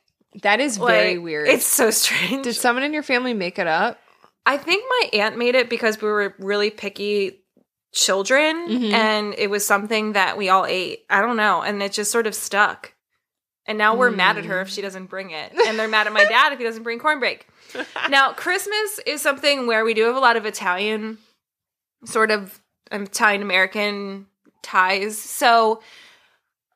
[0.42, 1.48] That is like, very weird.
[1.48, 2.44] It's so strange.
[2.44, 4.00] Did someone in your family make it up?
[4.46, 7.40] I think my aunt made it because we were really picky
[7.94, 8.94] children Mhm.
[8.94, 11.06] and it was something that we all ate.
[11.10, 11.62] I don't know.
[11.62, 12.93] And it just sort of stuck.
[13.66, 15.54] And now we're mad at her if she doesn't bring it.
[15.68, 17.40] And they're mad at my dad if he doesn't bring cornbread.
[18.10, 21.18] now, Christmas is something where we do have a lot of Italian,
[22.04, 22.60] sort of
[22.92, 24.28] Italian American
[24.62, 25.18] ties.
[25.18, 25.82] So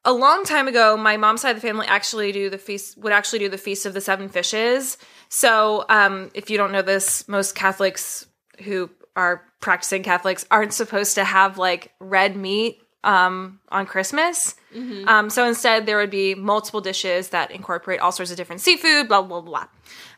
[0.05, 3.11] a long time ago, my mom's side of the family actually do the feast would
[3.11, 4.97] actually do the feast of the seven fishes.
[5.27, 8.25] So, um, if you don't know this, most Catholics
[8.63, 14.53] who are practicing Catholics aren't supposed to have like red meat um, on Christmas.
[15.07, 19.07] Um, so instead, there would be multiple dishes that incorporate all sorts of different seafood,
[19.07, 19.67] blah blah blah.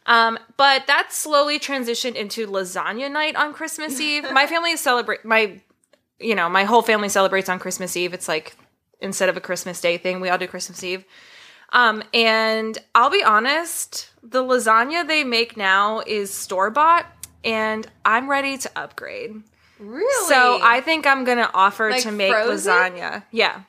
[0.07, 4.25] Um, but that slowly transitioned into lasagna night on Christmas Eve.
[4.31, 5.61] My family celebrate my,
[6.19, 8.13] you know, my whole family celebrates on Christmas Eve.
[8.13, 8.55] It's like
[8.99, 11.05] instead of a Christmas Day thing, we all do Christmas Eve.
[11.71, 17.05] Um, and I'll be honest, the lasagna they make now is store bought,
[17.43, 19.43] and I'm ready to upgrade.
[19.79, 20.27] Really?
[20.29, 22.73] So I think I'm gonna offer Like to make frozen?
[22.73, 23.23] lasagna.
[23.31, 23.61] Yeah.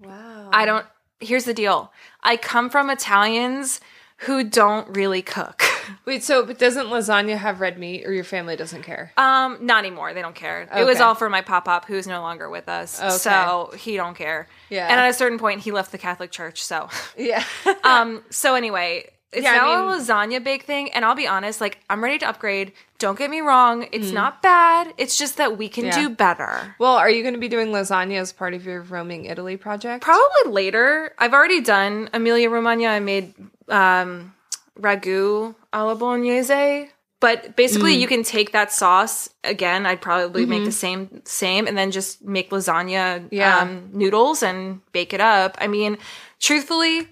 [0.00, 0.50] Wow.
[0.52, 0.86] I don't
[1.20, 1.92] here's the deal.
[2.22, 3.80] I come from Italians
[4.18, 5.62] who don't really cook.
[6.06, 9.12] Wait, so but doesn't lasagna have red meat or your family doesn't care?
[9.16, 10.14] Um, not anymore.
[10.14, 10.68] They don't care.
[10.74, 13.00] It was all for my pop up, who's no longer with us.
[13.00, 13.10] Okay.
[13.10, 14.48] So he don't care.
[14.70, 14.86] Yeah.
[14.88, 16.62] And at a certain point, he left the Catholic Church.
[16.62, 17.44] So, Yeah.
[17.84, 21.26] um, so anyway, it's Yeah, I now mean- a lasagna bake thing, and I'll be
[21.26, 22.72] honest, like I'm ready to upgrade.
[22.98, 24.14] Don't get me wrong, it's Mm.
[24.14, 24.92] not bad.
[24.98, 25.94] It's just that we can Yeah.
[26.00, 26.74] do better.
[26.78, 30.04] well, are you going to be doing lasagna as part of your roaming Italy project?
[30.04, 31.14] Probably later.
[31.18, 32.88] I've already done Emilia Romagna.
[32.88, 33.34] I made
[33.68, 34.34] um,
[34.80, 36.90] ragu alla bolognese.
[37.20, 38.00] But basically, Mm.
[38.00, 39.86] you can take that sauce again.
[39.86, 40.64] I'd probably make Mm-hmm.
[40.64, 43.58] the same same, and then just make lasagna Yeah.
[43.60, 45.56] um, noodles and bake it up.
[45.60, 45.98] I mean,
[46.40, 47.06] truthfully,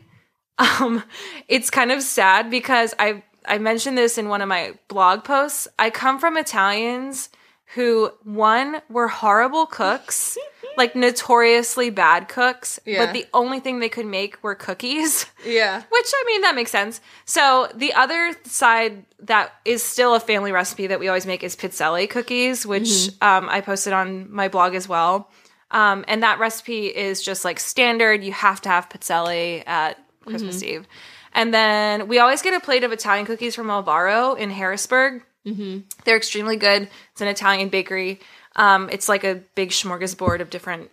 [0.60, 1.02] um,
[1.48, 5.66] it's kind of sad because I I mentioned this in one of my blog posts.
[5.78, 7.30] I come from Italians
[7.74, 10.36] who one were horrible cooks,
[10.76, 13.04] like notoriously bad cooks, Yeah.
[13.06, 15.24] but the only thing they could make were cookies.
[15.46, 15.76] Yeah.
[15.88, 17.00] Which I mean that makes sense.
[17.24, 21.54] So the other side that is still a family recipe that we always make is
[21.56, 25.30] pizzelle cookies, which um, I posted on my blog as well.
[25.70, 28.24] Um, and that recipe is just like standard.
[28.24, 30.86] You have to have pizzelle at Christmas Eve.
[31.32, 35.22] And then we always get a plate of Italian cookies from Alvaro in Harrisburg.
[36.04, 36.88] They're extremely good.
[37.12, 38.20] It's an Italian bakery.
[38.56, 40.90] Um, it's like a big smorgasbord of different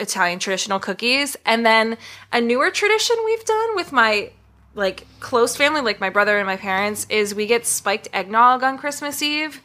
[0.00, 1.36] Italian traditional cookies.
[1.46, 1.96] And then
[2.32, 4.30] a newer tradition we've done with my
[4.74, 8.78] like close family, like my brother and my parents, is we get spiked eggnog on
[8.78, 9.60] Christmas Eve.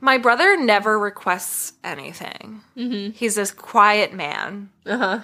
[0.00, 2.60] My brother never requests anything.
[3.10, 4.70] He's this quiet man.
[4.86, 5.20] Uh-huh.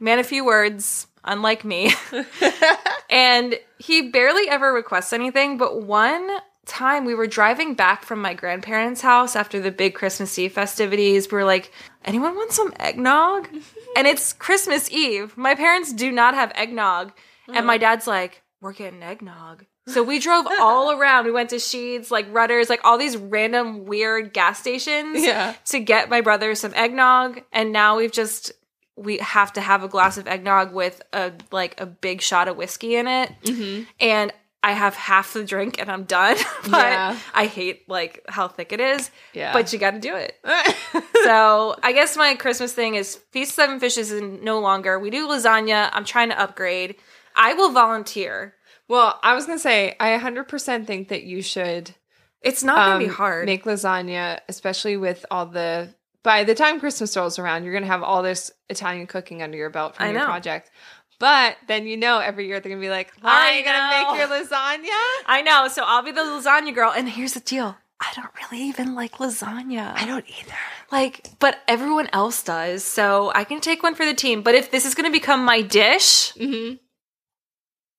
[0.00, 1.92] Man a few words, unlike me.
[3.10, 6.28] and he barely ever requests anything, but one
[6.66, 11.30] time we were driving back from my grandparents' house after the big Christmas Eve festivities.
[11.30, 11.72] We were like,
[12.04, 13.48] anyone want some eggnog?
[13.96, 15.36] and it's Christmas Eve.
[15.36, 17.12] My parents do not have eggnog.
[17.48, 17.78] And my uh-huh.
[17.78, 19.64] dad's like, we're getting eggnog.
[19.88, 21.26] So we drove all around.
[21.26, 25.54] We went to Sheetz, like Rutter's, like all these random weird gas stations Yeah.
[25.66, 27.42] to get my brother some eggnog.
[27.52, 28.50] And now we've just
[28.96, 32.56] we have to have a glass of eggnog with a like a big shot of
[32.56, 33.32] whiskey in it.
[33.44, 33.82] Mm-hmm.
[34.00, 34.32] And
[34.62, 36.36] I have half the drink and I'm done.
[36.62, 37.18] but Yeah.
[37.34, 39.10] I hate like how thick it is.
[39.32, 39.52] Yeah.
[39.52, 40.34] But you got to do it.
[41.24, 44.98] so I guess my Christmas thing is Feast Seven Fishes is no longer.
[44.98, 45.90] We do lasagna.
[45.92, 46.96] I'm trying to upgrade.
[47.36, 48.54] I will volunteer.
[48.88, 51.94] well, I was going to say, I 100% think that you should
[52.40, 53.46] It's not gonna be um, hard.
[53.46, 55.94] make lasagna, especially with all the.
[56.26, 59.56] By the time Christmas rolls around, you're going to have all this Italian cooking under
[59.56, 60.24] your belt from I your know.
[60.26, 60.72] project.
[61.20, 63.76] But then you know every year they're going to be like, Laura, are you going
[63.76, 64.88] to make your lasagna?
[65.26, 65.68] I know.
[65.68, 66.90] So I'll be the lasagna girl.
[66.90, 67.76] And here's the deal.
[68.00, 69.94] I don't really even like lasagna.
[69.94, 70.56] I don't either.
[70.90, 72.82] Like, but everyone else does.
[72.82, 74.42] So I can take one for the team.
[74.42, 76.74] But if this is going to become my dish, Mm-hmm.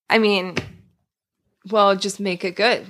[0.10, 0.56] I mean,
[1.72, 2.86] Well, just make it good.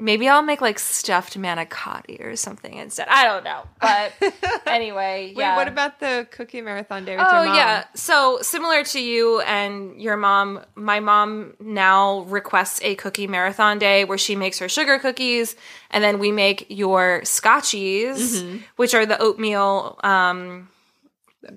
[0.00, 3.06] Maybe I'll make like stuffed manicotti or something instead.
[3.08, 3.62] I don't know.
[3.80, 4.12] But
[4.66, 5.56] anyway, Wait, yeah.
[5.56, 7.56] what about the cookie marathon day with Oh your mom?
[7.56, 7.84] yeah.
[7.94, 14.04] So similar to you and your mom, my mom now requests a cookie marathon day
[14.04, 15.54] where she makes her sugar cookies,
[15.90, 18.56] and then we make your scotchies, Mm-hmm.
[18.76, 20.68] which are the oatmeal um,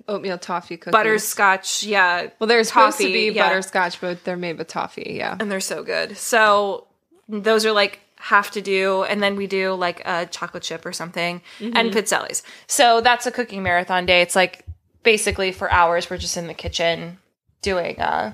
[0.08, 0.92] Oatmeal toffee cookies.
[0.92, 1.84] butterscotch.
[1.84, 2.28] Yeah.
[2.38, 3.46] Well, they're supposed to be yeah.
[3.48, 5.14] butterscotch, but they're made with toffee.
[5.18, 5.36] Yeah.
[5.38, 6.16] and they're so good.
[6.16, 6.86] So
[7.28, 10.92] those are like have to do, and then we do like a chocolate chip or
[10.92, 11.76] something, Mm-hmm.
[11.76, 12.42] and pizzellis.
[12.66, 14.22] So that's a cooking marathon day.
[14.22, 14.64] It's like
[15.02, 17.18] basically for hours we're just in the kitchen
[17.60, 18.32] doing uh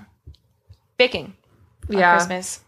[0.97, 1.35] baking
[1.89, 2.17] Yeah.
[2.17, 2.61] Christmas.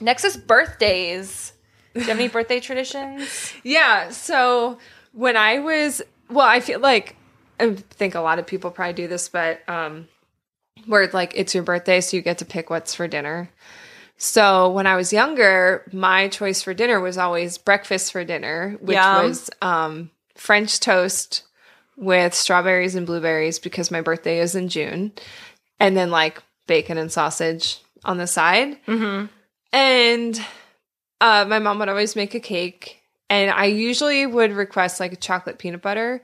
[0.00, 1.52] Next is birthdays.
[1.94, 3.52] Do you have any birthday traditions?
[3.62, 4.10] Yeah.
[4.10, 4.78] So
[5.12, 7.16] when I was, well, I feel like
[7.58, 10.08] I think a lot of people probably do this, but um,
[10.86, 13.50] where like it's your birthday, so you get to pick what's for dinner.
[14.18, 18.96] So when I was younger, my choice for dinner was always breakfast for dinner, which
[18.96, 19.28] Yum.
[19.28, 21.42] was um, French toast
[21.96, 25.12] with strawberries and blueberries because my birthday is in June,
[25.78, 28.78] and then like bacon and sausage on the side.
[28.86, 29.26] Mm-hmm.
[29.72, 30.46] And
[31.20, 35.16] uh, my mom would always make a cake, and I usually would request like a
[35.16, 36.22] chocolate peanut butter.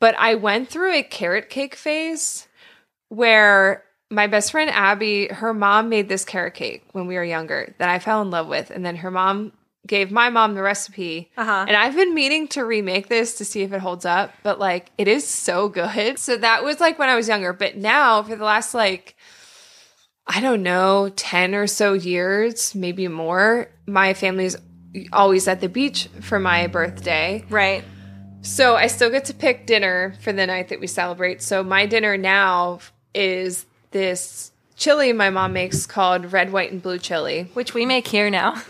[0.00, 2.46] But I went through a carrot cake phase
[3.08, 7.74] where my best friend Abby, her mom made this carrot cake when we were younger
[7.78, 8.70] that I fell in love with.
[8.70, 9.52] And then her mom
[9.86, 11.30] gave my mom the recipe.
[11.36, 11.64] Uh-huh.
[11.66, 14.90] And I've been meaning to remake this to see if it holds up, but like
[14.98, 16.18] it is so good.
[16.18, 17.52] So that was like when I was younger.
[17.52, 19.16] But now for the last like,
[20.26, 24.56] I don't know, 10 or so years, maybe more, my family's
[25.12, 27.44] always at the beach for my birthday.
[27.48, 27.84] Right.
[28.40, 31.42] So I still get to pick dinner for the night that we celebrate.
[31.42, 32.80] So my dinner now
[33.14, 37.50] is this chili my mom makes called red, white, and blue chili.
[37.54, 38.62] Which we make here now.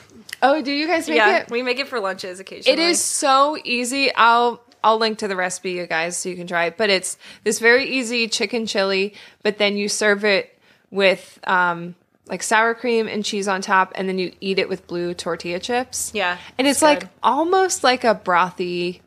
[0.42, 1.50] Oh, do you guys make yeah, it?
[1.50, 2.81] we make it for lunches occasionally.
[2.81, 4.14] It is so easy.
[4.14, 6.76] I'll I'll link to the recipe, you guys, so you can try it.
[6.76, 10.57] But it's this very easy chicken chili, but then you serve it
[10.90, 14.87] with um, like sour cream and cheese on top, and then you eat it with
[14.87, 16.12] blue tortilla chips.
[16.14, 19.00] Yeah, and it's, it's like almost like a brothy,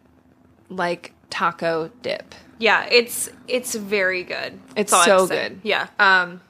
[0.70, 2.36] like taco dip.
[2.62, 4.60] Yeah, it's it's very good.
[4.76, 5.60] It's That's all I have so good.
[5.64, 5.88] Yeah.
[6.00, 6.42] Um,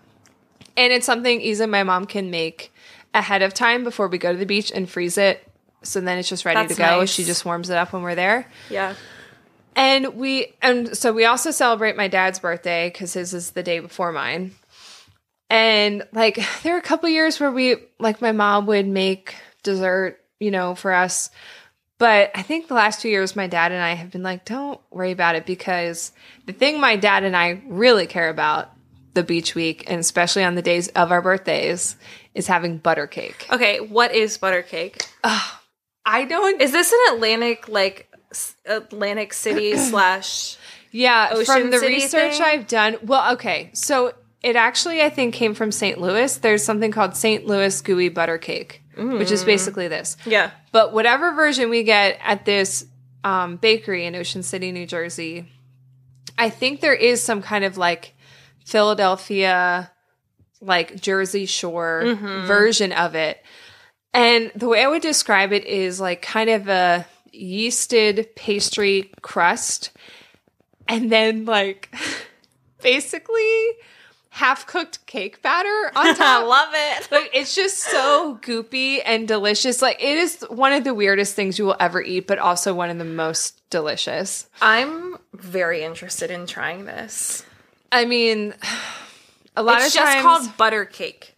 [0.75, 2.73] and it's something Isa, my mom, can make
[3.13, 5.47] ahead of time before we go to the beach and freeze it.
[5.83, 6.99] So then it's just ready That's to go.
[6.99, 7.09] nice.
[7.09, 8.47] She just warms it up when we're there.
[8.69, 8.95] yeah.
[9.73, 13.79] And we and so we also celebrate my dad's birthday because his is the day
[13.79, 14.51] before mine.
[15.49, 20.19] And like there were a couple years where we like my mom would make dessert,
[20.41, 21.29] you know, for us.
[22.01, 24.81] But I think the last two years my dad and I have been like, don't
[24.89, 26.11] worry about it because
[26.47, 28.71] the thing my dad and I really care about
[29.13, 31.97] the beach week and especially on the days of our birthdays
[32.33, 33.45] is having butter cake.
[33.51, 35.05] Okay, what is butter cake?
[35.23, 38.11] I don't Is this an Atlantic like
[38.65, 40.57] Atlantic City slash?
[40.89, 42.41] Yeah, Ocean from the City research thing?
[42.41, 42.97] I've done.
[43.03, 46.01] Well, okay, so it actually I think came from St.
[46.01, 46.35] Louis.
[46.35, 47.45] There's something called St.
[47.45, 50.17] Louis gooey butter cake, which is basically this.
[50.25, 50.51] Yeah.
[50.71, 52.85] But whatever version we get at this
[53.23, 55.47] um, bakery in Ocean City, New Jersey,
[56.37, 58.13] I think there is some kind of like
[58.65, 59.91] Philadelphia,
[60.59, 62.03] like Jersey Shore
[62.45, 63.43] version of it.
[64.13, 69.91] And the way I would describe it is like kind of a yeasted pastry crust,
[70.87, 71.93] and then like
[72.81, 73.67] basically
[74.33, 76.19] half cooked cake batter on top.
[76.21, 77.11] I love it.
[77.11, 79.81] Like it's just so goopy and delicious.
[79.81, 82.89] Like it is one of the weirdest things you will ever eat, but also one
[82.89, 84.47] of the most delicious.
[84.61, 87.45] I'm very interested in trying this.
[87.91, 88.53] I mean,
[89.57, 91.35] a lot It's of just times, called butter cake.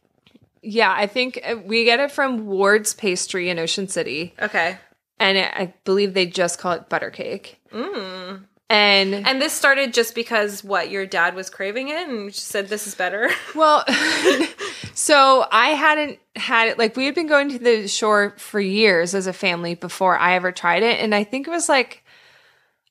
[0.61, 0.93] yeah.
[0.95, 4.77] I think uh, we get it from Ward's Pastry in Ocean City, Okay.
[5.19, 7.59] and it, I believe they just call it butter cake.
[7.73, 8.43] Mm.
[8.69, 12.87] And And this started just because what your dad was craving it and said this
[12.87, 13.29] is better.
[13.55, 13.85] Well,
[14.93, 19.13] so I hadn't had it like we had been going to the shore for years
[19.13, 20.99] as a family before I ever tried it.
[20.99, 22.03] And I think it was like,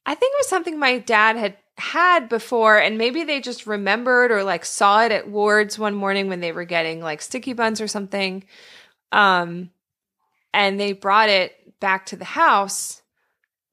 [0.06, 4.30] I think it was something my dad had had before, and maybe they just remembered
[4.30, 7.80] or like saw it at Ward's one morning when they were getting like sticky buns
[7.80, 8.44] or something.
[9.10, 9.70] Um,
[10.54, 13.01] and they brought it back to the house,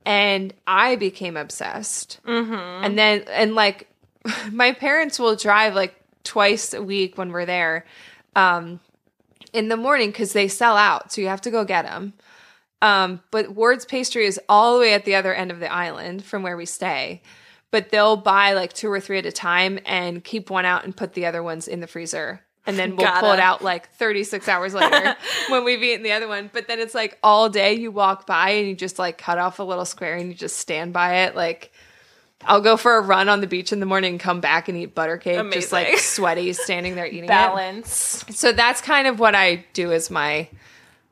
[0.06, 2.20] and I became obsessed.
[2.26, 2.54] mm-hmm.
[2.54, 3.88] And then, and like,
[4.52, 7.86] my parents will drive like twice a week when we're there
[8.36, 8.80] um,
[9.54, 11.12] in the morning because they sell out.
[11.12, 12.14] So you have to go get them.
[12.82, 16.24] Um, but Ward's Pastry is all the way at the other end of the island
[16.24, 17.22] from where we stay.
[17.72, 20.96] But they'll buy like two or three at a time and keep one out and
[20.96, 22.42] put the other ones in the freezer.
[22.70, 25.16] And then we'll pull it out like 36 hours later
[25.50, 26.50] when we've eaten the other one.
[26.54, 29.60] But then it's like all day you walk by and you just like cut off
[29.60, 31.36] a little square and you just stand by it.
[31.36, 31.72] Like,
[32.46, 34.78] I'll go for a run on the beach in the morning and come back and
[34.78, 37.28] eat butter cake, just like sweaty, standing there eating it.
[37.28, 38.24] Balance.
[38.30, 40.48] So that's kind of what I do as my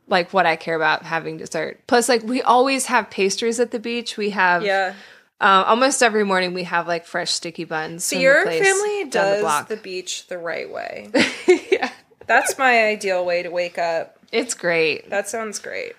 [0.08, 1.82] like what I care about having dessert.
[1.88, 4.17] Plus, like we always have pastries at the beach.
[4.17, 4.93] We have Yeah.
[5.39, 8.04] Uh, almost every morning we have like fresh sticky buns.
[8.04, 9.67] So your family does the block.
[9.67, 11.10] the beach the right way.
[11.71, 11.91] yeah,
[12.26, 14.17] That's my ideal way to wake up.
[14.32, 15.10] it's great.
[15.10, 15.93] That sounds great.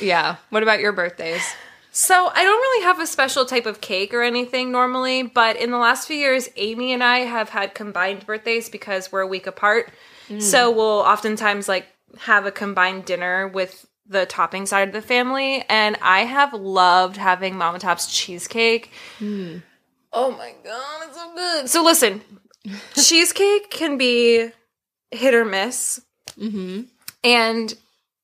[0.00, 0.36] Yeah.
[0.50, 1.42] What about your birthdays?
[1.92, 5.72] So I don't really have a special type of cake or anything normally, but in
[5.72, 9.46] the last few years, Amy and I have had combined birthdays because we're a week
[9.48, 9.90] apart.
[10.38, 11.86] So we'll oftentimes like
[12.18, 17.16] have a combined dinner with the topping side of the family, and I have loved
[17.16, 18.90] having Mama Top's cheesecake.
[20.12, 21.68] Oh my god, it's so good.
[21.70, 22.20] So listen,
[22.94, 24.50] cheesecake can be
[25.10, 26.00] hit or miss,
[26.38, 26.82] Mm-hmm.
[27.24, 27.74] and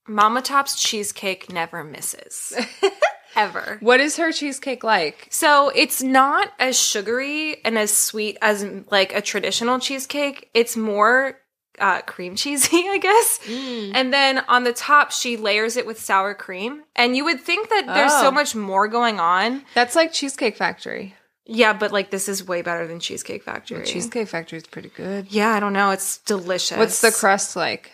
[0.08, 2.52] Mama Top's cheesecake never misses.
[3.36, 3.76] Ever.
[3.80, 5.28] What is her cheesecake like?
[5.30, 10.48] So it's not as sugary and as sweet as like a traditional cheesecake.
[10.54, 11.38] It's more
[11.78, 13.40] uh, cream cheesy, I guess.
[13.94, 16.82] And then on the top, she layers it with sour cream.
[16.94, 18.22] And you would think that there's Oh.
[18.22, 19.62] so much more going on.
[19.74, 21.14] That's like Cheesecake Factory.
[21.48, 23.84] Yeah, but like this is way better than Cheesecake Factory.
[23.84, 25.26] Cheesecake Factory is pretty good.
[25.30, 25.90] Yeah, I don't know.
[25.90, 26.76] It's delicious.
[26.76, 27.92] What's the crust like?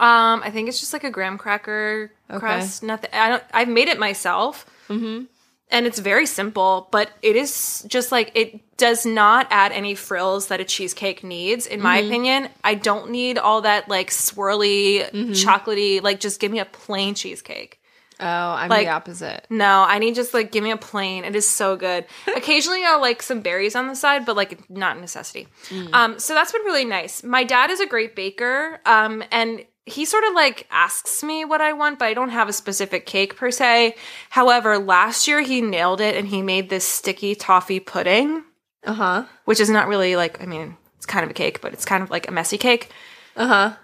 [0.00, 2.82] Um, I think it's just like a graham cracker crust.
[2.82, 3.10] Nothing.
[3.12, 3.44] I don't.
[3.52, 5.26] I've made it myself, mm-hmm.
[5.72, 6.86] And it's very simple.
[6.92, 11.66] But it is just like it does not add any frills that a cheesecake needs.
[11.66, 16.02] In my opinion, I don't need all that like swirly, chocolatey.
[16.02, 17.78] Like, just give me a plain cheesecake.
[18.20, 19.46] Oh, I'm Like- the opposite.
[19.50, 21.24] No, I need just like give me a plain.
[21.24, 22.06] It is so good.
[22.36, 25.48] Occasionally I'll like some berries on the side, but like not a necessity.
[25.92, 27.24] Um, so that's been really nice.
[27.24, 31.60] My dad is a great baker, um, and he sort of like asks me what
[31.60, 33.96] I want, but I don't have a specific cake per se.
[34.30, 38.44] However, last year he nailed it and he made this sticky toffee pudding,
[38.84, 39.24] Uh huh.
[39.44, 42.02] which is not really like I mean, it's kind of a cake, but it's kind
[42.02, 42.90] of like a messy cake.
[43.36, 43.76] Uh huh.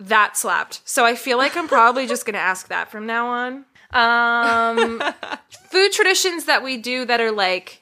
[0.00, 0.80] That slapped.
[0.84, 3.64] So I feel like I'm probably just going to ask that from now on.
[3.92, 5.00] Um,
[5.70, 7.80] food traditions that we do that are like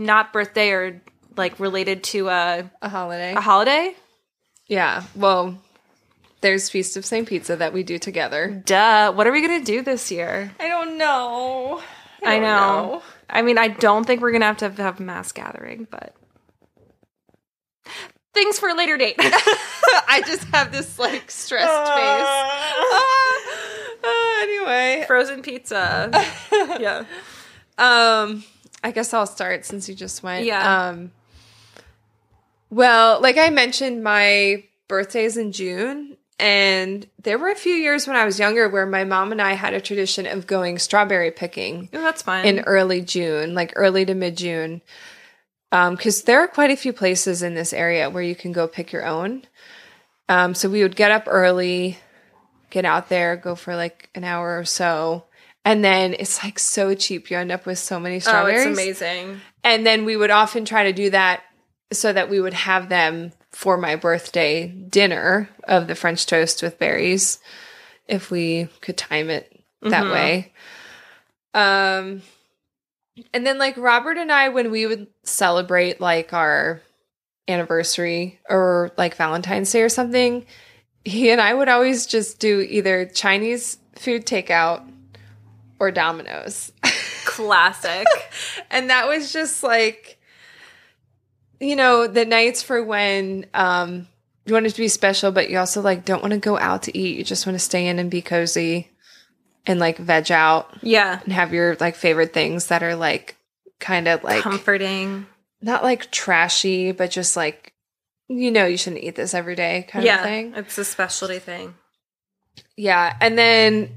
[0.00, 1.00] not birthday or
[1.36, 3.34] like related to a, A holiday.
[3.34, 3.94] a holiday.
[4.66, 5.04] Yeah.
[5.14, 5.56] Well,
[6.40, 7.26] there's Feast of St.
[7.28, 8.62] Pizza that we do together.
[8.64, 9.12] Duh.
[9.12, 10.52] What are we going to do this year?
[10.60, 11.82] I don't know.
[12.24, 13.02] I know.
[13.30, 16.14] I mean, I don't think we're going to have to have mass gathering, but
[18.34, 19.16] things for a later date.
[19.18, 22.26] I just have this like stressed face.
[24.04, 26.10] Ah, anyway, Frozen pizza.
[26.80, 27.04] yeah.
[27.78, 28.44] um,
[28.82, 30.44] I guess I'll start since you just went.
[30.44, 30.88] Yeah.
[30.88, 31.12] Um,
[32.70, 38.16] well, like I mentioned, my birthday's in June, and there were a few years when
[38.16, 41.88] I was younger where my mom and I had a tradition of going strawberry picking.
[41.94, 42.44] Ooh, that's fun.
[42.44, 44.82] in early June, like early to mid June.
[45.70, 48.92] Because there are quite a few places in this area where you can go pick
[48.92, 49.42] your own.
[50.28, 51.98] Um, so we would get up early,
[52.70, 55.24] get out there, go for like an hour or so.
[55.64, 57.30] And then it's like so cheap.
[57.30, 58.64] You end up with so many strawberries.
[58.64, 59.40] oh, it's amazing.
[59.64, 61.42] And then we would often try to do that
[61.92, 66.78] so that we would have them for my birthday dinner of the French toast with
[66.78, 67.40] berries
[68.06, 69.52] if we could time it
[69.82, 70.12] that Mhm.
[70.12, 70.52] way.
[71.54, 72.22] Um
[73.34, 76.80] and then like Robert and I when we would celebrate like our
[77.48, 80.46] anniversary or like Valentine's Day or something,
[81.04, 84.88] he and I would always just do either Chinese food takeout
[85.80, 86.70] or Domino's.
[87.24, 88.06] Classic.
[88.70, 90.17] and that was just like
[91.60, 94.06] you know the nights for when um
[94.46, 96.84] you want it to be special but you also like don't want to go out
[96.84, 98.90] to eat you just want to stay in and be cozy
[99.66, 101.20] and like veg out yeah.
[101.22, 103.36] and have your like favorite things that are like
[103.78, 105.26] kind of like Comforting.
[105.60, 107.74] not like trashy but just like
[108.28, 110.18] you know you shouldn't eat this every day kind yeah.
[110.18, 111.74] of thing It's a specialty thing.
[112.76, 113.96] Yeah, and then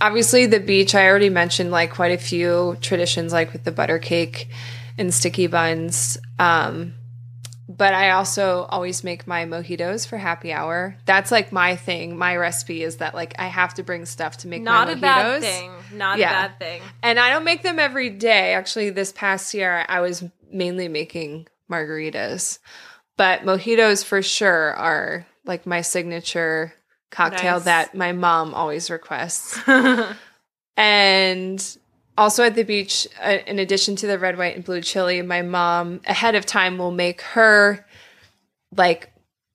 [0.00, 0.94] obviously the beach.
[0.94, 4.48] I already mentioned like quite a few traditions, like with the butter cake
[4.96, 6.18] and sticky buns.
[6.38, 6.94] Um,
[7.78, 10.96] but I also always make my mojitos for happy hour.
[11.06, 12.18] That's like my thing.
[12.18, 14.96] My recipe is that like I have to bring stuff to make Not my a
[14.96, 15.70] bad thing.
[15.94, 16.28] Not Yeah.
[16.30, 16.82] a bad thing.
[17.02, 18.52] And I don't make them every day.
[18.54, 22.58] Actually, this past year I was mainly making margaritas.
[23.16, 26.74] But mojitos for sure are like my signature
[27.10, 27.64] cocktail Nice.
[27.64, 29.58] that my mom always requests.
[30.76, 31.77] and
[32.18, 35.40] also at the beach, uh, in addition to the red, white, and blue chili, my
[35.40, 37.86] mom ahead of time will make her
[38.76, 39.12] like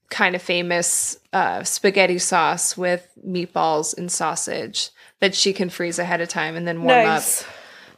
[0.10, 6.22] kind of famous uh, spaghetti sauce with meatballs and sausage that she can freeze ahead
[6.22, 7.24] of time and then warm up.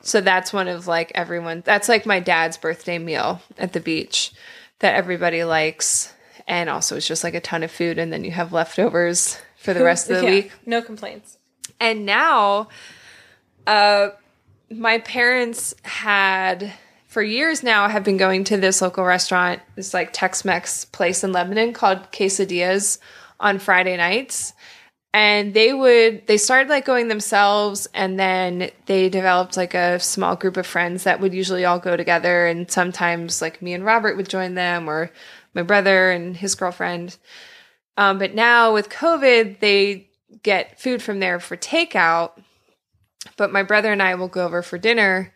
[0.01, 1.61] So that's one of like everyone.
[1.63, 4.31] That's like my dad's birthday meal at the beach
[4.79, 6.13] that everybody likes,
[6.47, 9.73] and also it's just like a ton of food, and then you have leftovers for
[9.73, 10.51] the rest of the Yeah, week.
[10.65, 11.37] No complaints.
[11.79, 12.69] And now,
[13.67, 14.09] uh,
[14.69, 16.73] my parents had
[17.07, 21.31] for years now have been going to this local restaurant, this like Tex-Mex place in
[21.31, 22.97] Lebanon called Quesadillas
[23.39, 24.53] on Friday nights.
[25.13, 30.35] And they would they started like going themselves and then they developed like a small
[30.35, 34.17] group of friends that would usually all go together and sometimes like me and Robert
[34.17, 35.09] would join them or
[35.53, 37.15] my brother and his girlfriend.
[37.95, 40.09] Um, but now with COVID, they
[40.43, 42.31] get food from there for takeout.
[43.37, 45.33] But my brother and I will go over for dinner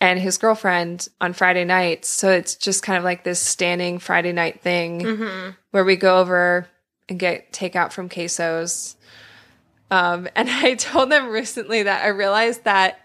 [0.00, 2.08] and his girlfriend on Friday nights.
[2.08, 5.50] So it's just kind of like this standing Friday night thing Mm-hmm.
[5.70, 6.66] where we go over
[7.08, 8.94] and get takeout from quesos.
[9.90, 13.00] Um, and I told them recently that I realized that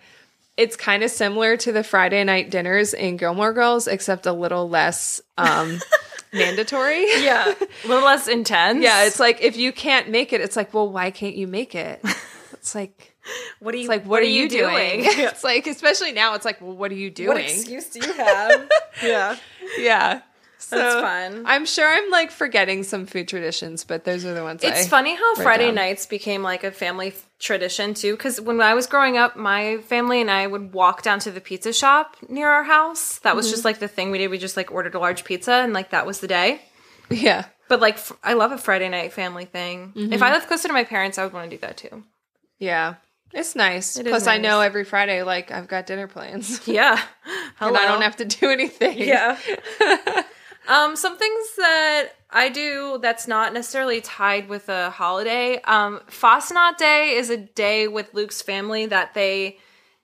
[0.57, 4.67] it's kind of similar to the Friday night dinners in Gilmore Girls, except a little
[4.67, 5.79] less um,
[6.33, 7.05] mandatory.
[7.23, 7.53] Yeah.
[7.85, 8.83] a little less intense.
[8.83, 11.75] Yeah, it's like if you can't make it, it's like, well, why can't you make
[11.75, 12.03] it?
[12.53, 13.08] It's like,
[13.59, 15.01] what are you it's like, what, are, you doing?
[15.03, 17.29] it's like, especially now, it's like, well, what are you doing?
[17.29, 18.69] What excuse do you have?
[19.03, 19.35] yeah.
[19.77, 20.21] yeah,
[20.57, 21.43] so That's fun.
[21.45, 24.63] I'm sure I'm like forgetting some food traditions, but those are the ones.
[24.63, 25.75] It's I- funny how Friday down.
[25.75, 28.13] nights became like a family tradition too.
[28.17, 31.39] Because when I was growing up, my family and I would walk down to the
[31.41, 33.19] pizza shop near our house.
[33.19, 33.51] That was Mm-hmm.
[33.53, 34.29] just like the thing we did.
[34.29, 36.61] We just like ordered a large pizza and like that was the day.
[37.11, 39.93] Yeah, But like, I love a Friday night family thing.
[39.95, 40.13] Mm-hmm.
[40.13, 42.03] If I lived closer to my parents, I would want to do that too.
[42.59, 42.95] yeah.
[43.33, 43.97] It's nice.
[43.97, 44.43] It Plus, I nice.
[44.43, 46.99] know every Friday, like I've got dinner plans, Yeah.
[47.59, 48.97] and I don't have to do anything.
[48.97, 49.37] Yeah.
[50.67, 55.61] um, some things that I do that's not necessarily tied with a holiday.
[55.63, 59.57] Um, Fastnacht Day is a day with Luke's family that they.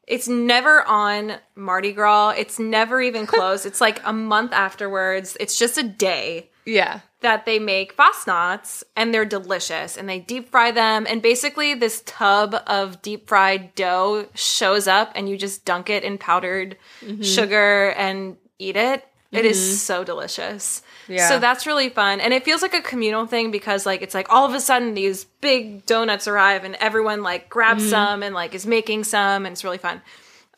[0.08, 2.36] It's never on Mardi Gras.
[2.38, 3.66] It's never even close.
[3.66, 5.36] it's like a month afterwards.
[5.40, 7.02] It's just a day yeah.
[7.26, 11.08] That they make fastnachts and they're delicious and they deep fry them.
[11.10, 16.04] And basically this tub of deep fried dough shows up and you just dunk it
[16.04, 16.78] in powdered
[17.24, 19.08] sugar and eat it.
[19.32, 20.82] It is so delicious.
[21.10, 21.28] Yeah.
[21.28, 22.22] so that's really fun.
[22.22, 24.94] And it feels like a communal thing because like it's like all of a sudden
[24.94, 29.54] these big donuts arrive and everyone like grabs some and like is making some and
[29.54, 30.02] it's really fun.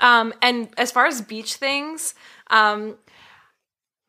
[0.01, 2.13] Um and as far as beach things
[2.49, 2.97] um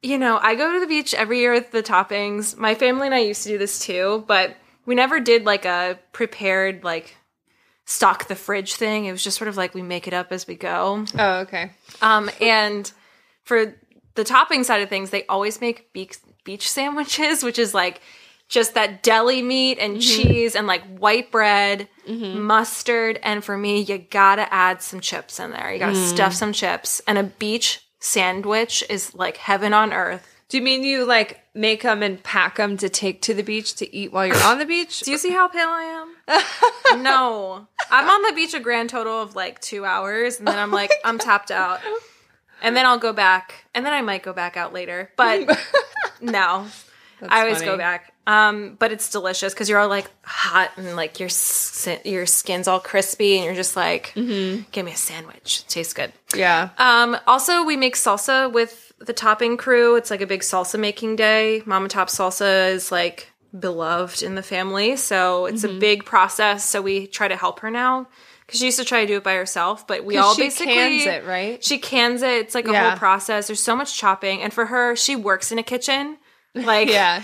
[0.02, 2.56] you know, I go to the beach every year with the toppings.
[2.56, 5.98] My family and I used to do this too, but we never did like a
[6.12, 7.16] prepared like
[7.84, 9.06] stock the fridge thing.
[9.06, 11.04] It was just sort of like we make it up as we go.
[11.18, 11.72] Oh, okay.
[12.00, 12.90] Um and
[13.42, 13.74] for
[14.14, 18.00] the topping side of things, they always make beach beach sandwiches, which is like
[18.48, 20.00] just that deli meat and mm-hmm.
[20.00, 22.40] cheese and like white bread, mm-hmm.
[22.40, 25.72] mustard, and for me, you gotta add some chips in there.
[25.72, 26.08] You gotta mm.
[26.08, 30.26] stuff some chips, and a beach sandwich is like heaven on earth.
[30.48, 33.74] Do you mean you like make them and pack them to take to the beach
[33.76, 35.00] to eat while you're on the beach?
[35.00, 36.06] Do you see how pale I
[36.94, 37.02] am?
[37.02, 37.68] no.
[37.90, 40.90] I'm on the beach a grand total of like two hours, and then I'm like,
[41.04, 41.80] I'm tapped out.
[42.62, 45.10] And then I'll go back, and then I might go back out later.
[45.16, 45.46] But
[46.20, 46.66] no,
[47.28, 48.14] I always go back.
[48.28, 52.68] Um, but it's delicious because you're all like hot and like your s- your skin's
[52.68, 55.62] all crispy, and you're just like, give me a sandwich.
[55.64, 56.12] It tastes good.
[56.36, 56.68] yeah.
[56.76, 59.96] Um, also, we make salsa with the topping crew.
[59.96, 61.62] It's like a big salsa making day.
[61.64, 65.76] Mama Top salsa is like beloved in the family, so it's Mm-hmm.
[65.78, 66.64] a big process.
[66.68, 68.08] So we try to help her now
[68.44, 70.74] because she used to try to do it by herself, but we all she basically
[70.74, 71.64] cans it, right?
[71.64, 72.32] She cans it.
[72.42, 72.90] It's like a Yeah.
[72.90, 73.46] whole process.
[73.46, 76.18] There's so much chopping, and for her, she works in a kitchen.
[76.66, 77.22] Like Yeah.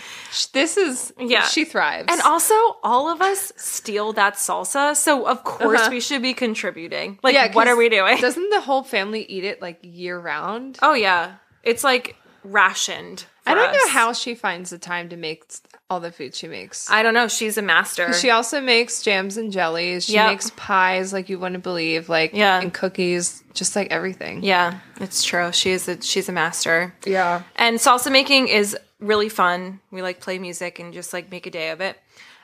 [0.53, 1.43] This is Yeah.
[1.45, 2.07] She thrives.
[2.11, 5.91] And also, all of us steal that salsa, so of course Uh-huh.
[5.91, 7.19] we should be contributing.
[7.23, 8.19] Like, yeah, what are we doing?
[8.21, 10.79] Doesn't the whole family eat it like year round?
[10.83, 13.25] Oh yeah, it's like rationed.
[13.47, 15.45] I don't know how she finds the time to make
[15.91, 16.91] all the food she makes.
[16.91, 17.29] I don't know.
[17.29, 18.15] She's a master.
[18.15, 20.07] She also makes jams and jellies.
[20.07, 20.31] She Yep.
[20.31, 22.59] makes pies like you wouldn't believe, like Yeah.
[22.61, 24.43] and cookies, just like everything.
[24.43, 25.53] yeah, it's true.
[25.53, 26.95] She is a she's a master.
[27.05, 27.43] Yeah.
[27.57, 28.77] And salsa making is
[29.07, 29.81] really fun.
[29.91, 31.99] We like play music and just like make a day of it.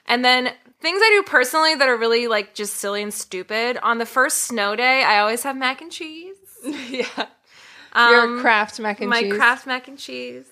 [0.07, 0.47] And then
[0.81, 3.79] things I do personally that are really like just silly and stupid.
[3.83, 6.37] On the first snow day, I always have mac and cheese.
[6.65, 7.27] yeah.
[7.93, 9.33] Um, Your Kraft mac and my cheese.
[9.33, 10.47] My Kraft mac and cheese.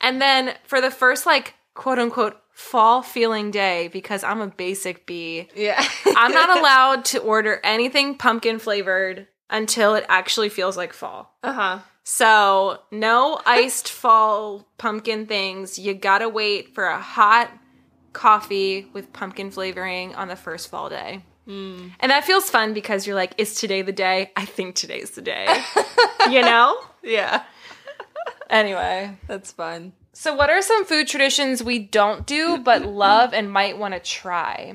[0.00, 5.06] And then for the first like quote unquote fall feeling day, because I'm a basic
[5.06, 5.82] bee, Yeah.
[6.16, 11.36] I'm not allowed to order anything pumpkin flavored until it actually feels like fall.
[11.42, 11.78] uh huh.
[12.08, 15.76] So, no iced fall pumpkin things.
[15.76, 17.50] You gotta wait for a hot
[18.12, 21.24] coffee with pumpkin flavoring on the first fall day.
[21.98, 24.30] And that feels fun because you're like, is today the day?
[24.36, 25.48] I think today's the day.
[26.30, 26.80] you know?
[27.02, 27.42] Yeah.
[28.48, 29.18] Anyway.
[29.26, 29.92] That's fun.
[30.12, 34.00] So, what are some food traditions we don't do but love and might want to
[34.00, 34.74] try?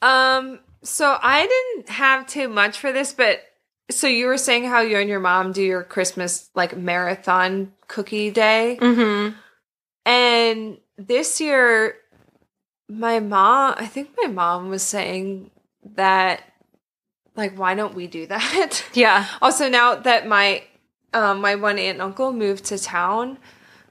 [0.00, 3.42] Um, so I didn't have too much for this, but
[3.90, 8.30] so you were saying how you and your mom do your Christmas like marathon cookie
[8.30, 8.78] day.
[8.80, 9.36] Mm-hmm.
[10.06, 11.96] And this year,
[12.88, 15.50] my mom, I think my mom was saying
[15.96, 16.42] that,
[17.36, 18.84] like, why don't we do that?
[18.94, 19.26] Yeah.
[19.42, 20.62] also, now that my
[21.12, 23.38] um, my one aunt and uncle moved to town,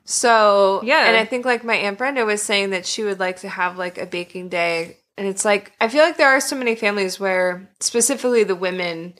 [0.05, 1.07] so Yeah.
[1.07, 3.77] and I think like my aunt Brenda was saying that she would like to have
[3.77, 7.19] like a baking day, and it's like I feel like there are so many families
[7.19, 9.13] where specifically the women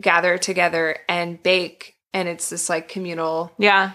[0.00, 3.92] gather together and bake, and it's this like communal Yeah.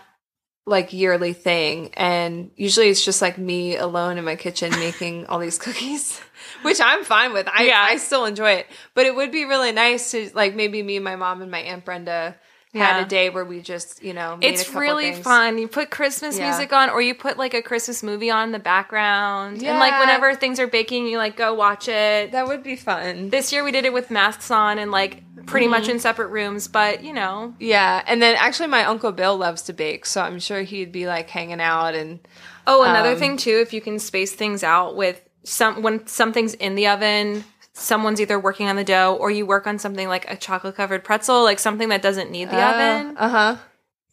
[0.67, 5.39] like yearly thing and usually it's just like me alone in my kitchen making all
[5.39, 6.21] these cookies
[6.61, 7.81] which i'm fine with i Yeah.
[7.81, 11.03] i still enjoy it but it would be really nice to like maybe me and
[11.03, 12.35] my mom and my aunt brenda
[12.73, 12.85] Yeah.
[12.85, 15.23] had a day where we just you know made a It's really things.
[15.25, 15.57] fun.
[15.57, 16.49] You put Christmas Yeah.
[16.49, 19.61] music on, or you put like a Christmas movie on in the background.
[19.61, 22.31] And like whenever things are baking, you like go watch it.
[22.31, 25.67] that would be fun This year we did it with masks on and like pretty
[25.67, 25.91] much Mm-hmm.
[25.91, 27.53] in separate rooms, but you know.
[27.59, 31.07] yeah and then actually my uncle bill loves to bake so i'm sure he'd be
[31.07, 32.19] like hanging out and
[32.67, 36.53] Oh, another Um, thing too, if you can space things out with some when something's
[36.53, 37.43] in the oven,
[37.81, 41.03] someone's either working on the dough or you work on something like a chocolate covered
[41.03, 43.17] pretzel, like something that doesn't need the oven.
[43.17, 43.57] uh-huh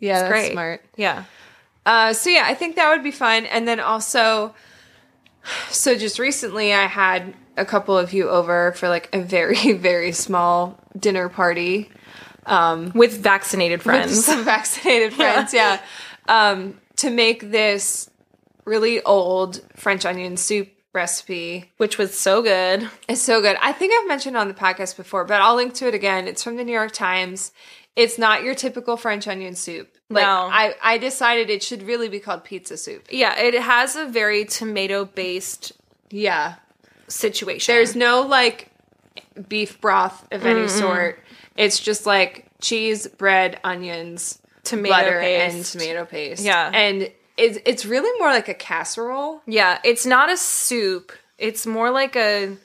[0.00, 0.52] yeah that's great.
[0.52, 1.24] smart Yeah.
[1.86, 3.46] Uh, so yeah, I think that would be fun.
[3.46, 4.54] And then also,
[5.70, 10.12] so just recently I had a couple of you over for like a very very
[10.12, 11.90] small dinner party
[12.94, 14.24] with vaccinated with friends.
[14.24, 15.52] some vaccinated friends.
[15.54, 15.80] yeah,
[16.28, 18.10] Um, to make this
[18.64, 21.70] really old French onion soup recipe.
[21.76, 22.88] which was so good.
[23.08, 23.56] It's so good.
[23.60, 26.26] I think I've mentioned on the podcast before, but I'll link to it again.
[26.28, 27.52] It's from the New York Times.
[27.96, 29.94] It's not your typical French onion soup.
[30.08, 30.48] Like No.
[30.50, 33.08] I, I decided it should really be called pizza soup.
[33.10, 35.72] Yeah, it has a very tomato based
[36.10, 36.54] Yeah.
[37.08, 37.74] situation.
[37.74, 38.70] There's no like
[39.48, 41.22] beef broth of any sort.
[41.56, 45.54] It's just like cheese, bread, onions, Tomato butter, paste.
[45.54, 46.44] and tomato paste.
[46.44, 46.70] Yeah.
[46.72, 49.40] And it's it's really more like a casserole.
[49.46, 51.12] yeah, it's not a soup.
[51.38, 52.56] It's more like a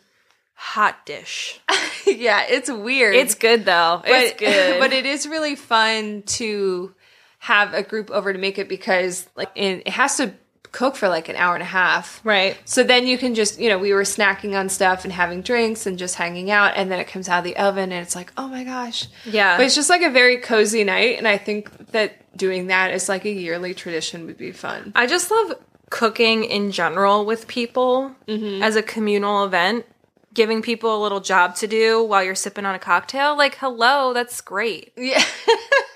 [0.55, 1.59] hot dish.
[2.07, 3.15] yeah, it's weird.
[3.15, 4.01] It's good though.
[4.05, 4.79] it's but, good.
[4.79, 6.93] but it is really fun to
[7.39, 10.33] have a group over to make it because like it has to
[10.73, 12.19] cook for like an hour and a half.
[12.25, 12.57] right.
[12.65, 15.85] So then you can just, you know, we were snacking on stuff and having drinks
[15.85, 18.33] and just hanging out and then it comes out of the oven and it's like,
[18.37, 19.55] "Oh my gosh." Yeah.
[19.55, 23.07] But it's just like a very cozy night and I think that doing that is
[23.07, 24.91] like a yearly tradition would be fun.
[24.95, 25.53] I just love
[25.89, 28.63] cooking in general with people Mm-hmm.
[28.63, 29.85] as a communal event.
[30.33, 34.13] Giving people a little job to do while you're sipping on a cocktail, like hello,
[34.13, 34.91] that's great.
[34.97, 35.23] Yeah.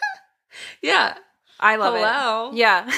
[0.84, 1.16] yeah.
[1.60, 2.50] I love Hello.
[2.52, 2.58] it.
[2.58, 2.90] Yeah.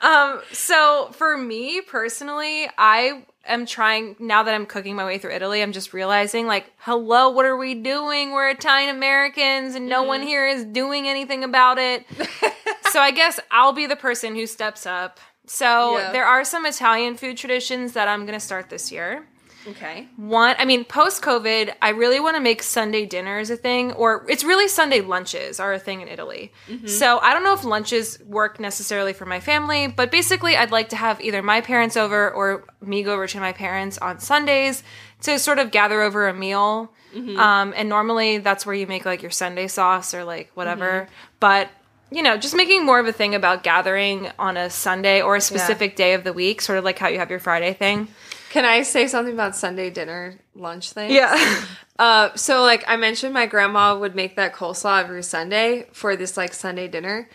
[0.00, 5.32] um, so for me personally, I am trying now that I'm cooking my way through
[5.32, 8.32] Italy, I'm just realizing like, hello, what are we doing?
[8.32, 12.04] We're Italian Americans and no one here is doing anything about it.
[12.90, 15.18] so I guess I'll be the person who steps up.
[15.46, 16.12] So Yeah.
[16.12, 19.26] there are some Italian food traditions that I'm going to start this year.
[19.66, 20.08] Okay.
[20.16, 24.26] One, I mean, post COVID, I really want to make Sunday dinners a thing, or
[24.28, 26.52] it's really Sunday lunches are a thing in Italy.
[26.68, 26.86] Mm-hmm.
[26.86, 30.88] So I don't know if lunches work necessarily for my family, but basically, I'd like
[30.90, 34.82] to have either my parents over or me go over to my parents on Sundays
[35.22, 36.92] to sort of gather over a meal.
[37.14, 37.38] Mm-hmm.
[37.38, 41.02] Um, and normally, that's where you make like your Sunday sauce or like whatever.
[41.02, 41.12] Mm-hmm.
[41.40, 41.68] But
[42.10, 45.40] you know, just making more of a thing about gathering on a Sunday or a
[45.40, 48.08] specific day of the week, sort of like how you have your Friday thing.
[48.52, 51.10] Can I say something about Sunday dinner lunch thing?
[51.10, 51.64] Yeah.
[51.98, 56.36] Uh, so like I mentioned, my grandma would make that coleslaw every Sunday for this
[56.36, 57.28] like Sunday dinner.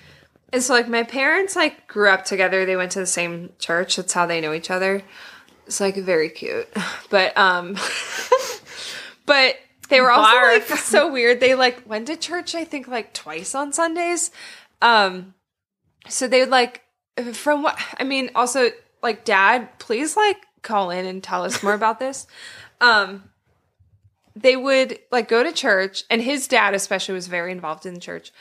[0.52, 2.66] And so like my parents like grew up together.
[2.66, 3.96] They went to the same church.
[3.96, 5.04] That's how they know each other.
[5.68, 6.68] It's like very cute.
[7.10, 7.78] But um
[9.26, 9.56] but
[9.88, 10.70] they were also Barf.
[10.70, 11.40] like so weird.
[11.40, 14.32] They like went to church I think like twice on Sundays.
[14.82, 15.34] Um
[16.10, 16.82] so they would like
[17.32, 21.74] from what I mean also like dad, please like call in and tell us more
[21.74, 22.28] about this.
[22.82, 23.24] Um
[24.36, 28.32] they would like go to church and his dad especially was very involved in church.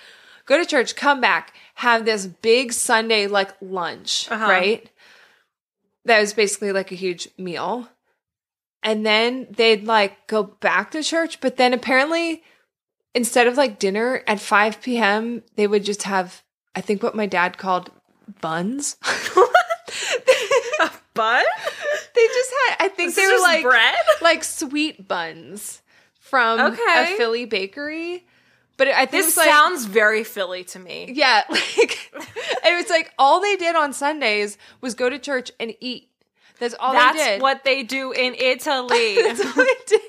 [0.45, 4.47] Go to church come back have this big sunday like lunch Uh-huh.
[4.47, 4.91] right?
[6.05, 7.89] That was basically like a huge meal.
[8.83, 12.43] And then they'd like go back to church but then apparently
[13.15, 16.43] instead of like dinner at 5 p.m they would just have
[16.75, 17.91] i think what my dad called
[18.41, 18.97] buns.
[21.15, 21.47] But
[22.17, 23.95] they just had i think Is they were like bread?
[24.23, 25.83] like sweet buns
[26.19, 27.15] from Okay.
[27.15, 28.27] a Philly bakery.
[28.79, 31.11] But I think it this like sounds very Philly to me.
[31.15, 35.73] yeah, like it was like all they did on Sundays was go to church and
[35.81, 36.09] eat.
[36.59, 37.43] That's all they That's did.
[37.43, 39.15] what they do in Italy.
[39.23, 40.01] That's all they did.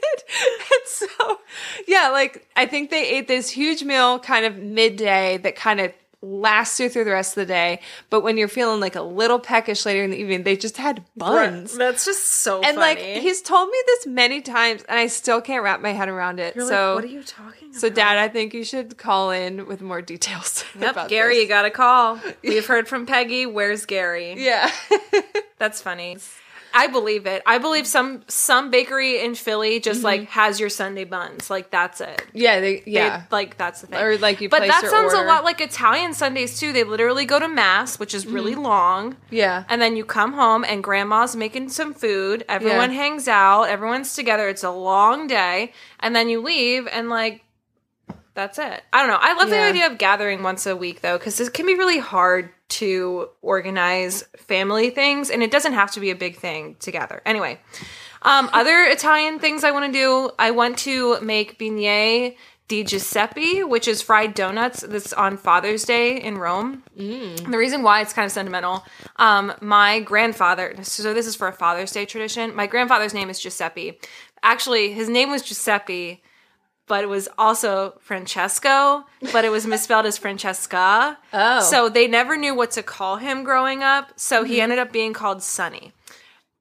[0.59, 1.39] And so
[1.87, 5.93] yeah, like I think they ate this huge meal kind of midday that kind of
[6.21, 7.79] lasts you through the rest of the day.
[8.09, 11.03] But when you're feeling like a little peckish later in the evening, they just had
[11.15, 11.77] buns.
[11.77, 12.77] That's just so And funny.
[12.77, 16.39] like he's told me this many times, and I still can't wrap my head around
[16.39, 16.55] it.
[16.55, 17.79] You're like, so, what are you talking about?
[17.79, 20.63] so Dad, I think you should call in with more details.
[20.79, 22.19] Yep, about Gary, you got a call.
[22.43, 23.45] We've heard from Peggy.
[23.45, 24.35] Where's Gary?
[24.43, 24.71] yeah,
[25.57, 26.17] That's funny.
[26.77, 27.41] I believe it.
[27.47, 30.05] I believe some some bakery in Philly just mm-hmm.
[30.05, 31.49] like has your Sunday buns.
[31.49, 32.23] Like that's it.
[32.33, 33.23] yeah, they, They- yeah.
[33.31, 33.99] like that's the thing.
[33.99, 35.25] Or, like, you but that sounds order.
[35.25, 36.71] a lot like Italian Sundays too.
[36.73, 38.61] They literally go to mass, which is really mm-hmm.
[38.61, 39.17] long.
[39.31, 42.45] yeah, And then you come home and grandma's making some food.
[42.47, 42.97] Everyone Yeah.
[42.97, 43.63] hangs out.
[43.63, 44.47] Everyone's together.
[44.47, 45.73] It's a long day.
[45.99, 47.43] And then you leave and like
[48.37, 48.83] that's it.
[48.93, 49.17] I don't know.
[49.19, 51.97] I love the idea of gathering once a week though cuz it can be really
[51.97, 56.91] hard to organize family things and it doesn't have to be a big thing to
[56.91, 57.21] gather.
[57.25, 57.59] Anyway,
[58.21, 62.35] um, other Italian things I want to do, I want to make bignè
[62.67, 64.81] di Giuseppe, which is fried donuts.
[64.81, 66.83] That's on Father's Day in Rome.
[67.51, 68.85] The reason why it's kind of sentimental,
[69.15, 72.55] um, my grandfather, so this is for a Father's Day tradition.
[72.55, 73.97] My grandfather's name is Giuseppe.
[74.43, 76.21] Actually, his name was Giuseppe,
[76.87, 81.17] but it was also Francesco, but it was misspelled as Francesca.
[81.33, 81.59] Oh.
[81.61, 84.13] So they never knew what to call him growing up.
[84.15, 85.91] So he ended up being called Sonny.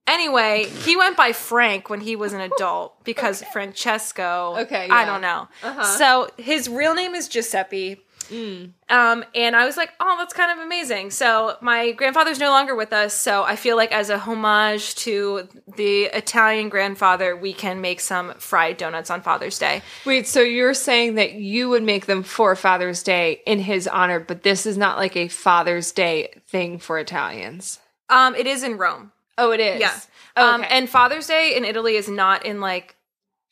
[0.06, 4.54] Anyway, he went by Frank when he was an adult because Francesco.
[4.58, 5.48] Okay, I don't know.
[5.64, 5.82] Uh-huh.
[5.82, 8.02] So his real name is Giuseppe.
[8.30, 8.70] Mm.
[8.88, 11.10] Um, and I was like, oh, that's kind of amazing.
[11.10, 13.14] So my grandfather's no longer with us.
[13.14, 18.34] So I feel like as a homage to the Italian grandfather, we can make some
[18.34, 19.82] fried donuts on Father's Day.
[20.04, 24.20] Wait, so you're saying that you would make them for Father's Day in his honor,
[24.20, 27.78] but this is not like a Father's Day thing for Italians.
[28.08, 29.12] Um, it is in Rome.
[29.38, 29.80] Oh, it is.
[29.80, 29.98] Yeah.
[30.36, 32.96] Oh, Um, and Father's Day in Italy is not in like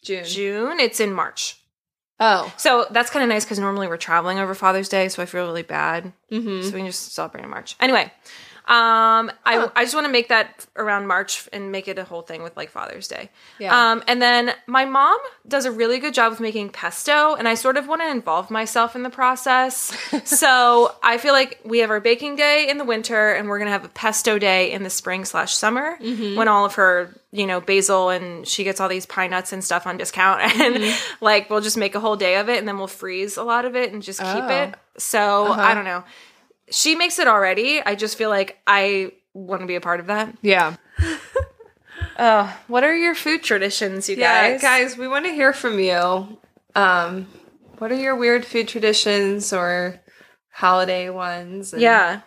[0.02, 0.24] June.
[0.24, 1.60] June, it's in March.
[2.20, 5.26] Oh, So that's kind of nice because normally we're traveling over Father's Day, so I
[5.26, 6.12] feel really bad.
[6.30, 6.62] mm-hmm.
[6.62, 7.76] So we can just celebrate in March.
[7.80, 8.12] Anyway,
[8.66, 9.70] um, I Huh.
[9.76, 12.56] I just want to make that around March and make it a whole thing with
[12.56, 13.28] like Father's Day.
[13.58, 13.92] Yeah.
[13.92, 17.54] Um, and then my mom does a really good job of making pesto, and I
[17.54, 19.92] sort of want to involve myself in the process.
[20.24, 23.70] so I feel like we have our baking day in the winter, and we're gonna
[23.70, 26.36] have a pesto day in the spring slash summer Mm-hmm.
[26.36, 29.62] when all of her you know basil and she gets all these pine nuts and
[29.62, 31.24] stuff on discount, and Mm-hmm.
[31.24, 33.66] like we'll just make a whole day of it, and then we'll freeze a lot
[33.66, 34.48] of it and just keep Oh.
[34.48, 34.74] it.
[34.96, 35.60] So Uh-huh.
[35.60, 36.02] I don't know.
[36.70, 37.80] She makes it already.
[37.84, 40.36] I just feel like I want to be a part of that.
[40.42, 40.76] yeah.
[42.16, 44.62] Uh, what are your food traditions, you Yeah, guys?
[44.62, 46.38] guys, we want to hear from you.
[46.76, 47.26] Um,
[47.78, 50.00] what are your weird food traditions or
[50.50, 51.72] holiday ones?
[51.72, 52.20] And- Yeah.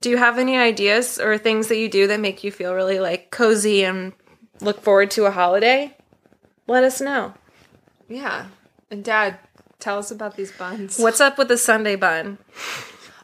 [0.00, 3.00] Do you have any ideas or things that you do that make you feel really
[3.00, 4.12] like cozy and
[4.60, 5.94] look forward to a holiday?
[6.66, 7.34] Let us know.
[8.08, 8.46] Yeah.
[8.90, 9.38] And Dad,
[9.78, 10.98] tell us about these buns.
[10.98, 12.38] What's up with the Sunday bun?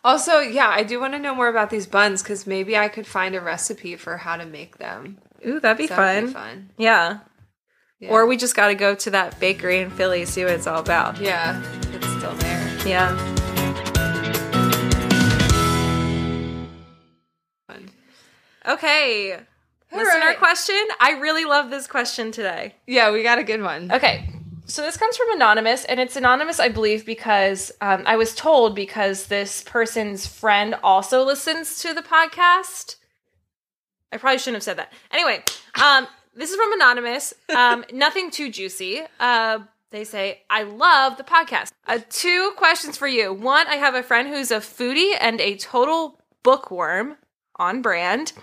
[0.02, 3.06] Also, yeah, I do want to know more about these buns because maybe I could
[3.06, 5.18] find a recipe for how to make them.
[5.46, 6.26] Ooh, that'd be, fun.
[6.26, 6.70] be fun.
[6.78, 7.18] Yeah.
[7.98, 8.08] Yeah.
[8.10, 10.80] Or we just got to go to that bakery in Philly, see what it's all
[10.80, 11.20] about.
[11.20, 12.78] yeah, it's still there.
[12.86, 13.36] Yeah.
[18.66, 19.34] Okay.
[19.92, 20.38] All Listener right.
[20.38, 20.80] question.
[21.00, 22.74] I really love this question today.
[22.86, 23.90] Yeah, we got a good one.
[23.90, 24.29] Okay.
[24.70, 28.76] So this comes from anonymous, and it's anonymous, I believe, because um, I was told
[28.76, 32.94] because this person's friend also listens to the podcast.
[34.12, 34.92] I probably shouldn't have said that.
[35.10, 35.42] Anyway,
[35.82, 36.06] um,
[36.36, 37.34] this is from anonymous.
[37.52, 39.00] Um, nothing too juicy.
[39.18, 39.58] Uh,
[39.90, 43.32] they say, "I love the podcast." Uh, two questions for you.
[43.32, 47.16] One, I have a friend who's a foodie and a total bookworm
[47.56, 48.34] on brand.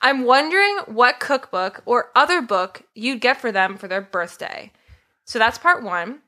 [0.00, 4.70] I'm wondering what cookbook or other book you'd get for them for their birthday.
[5.24, 6.20] So that's part one.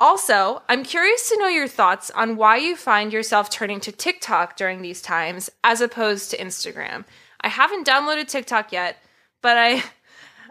[0.00, 4.56] Also, I'm curious to know your thoughts on why you find yourself turning to TikTok
[4.56, 7.04] during these times as opposed to Instagram.
[7.40, 8.96] I haven't downloaded TikTok yet,
[9.40, 9.84] but I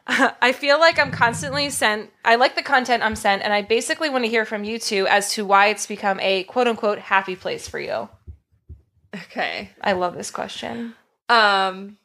[0.41, 4.09] I feel like I'm constantly sent I like the content I'm sent and I basically
[4.09, 7.36] want to hear from you two as to why it's become a quote unquote happy
[7.36, 8.09] place for you.
[9.13, 9.69] Okay.
[9.82, 10.95] I love this question.
[11.30, 11.97] Um.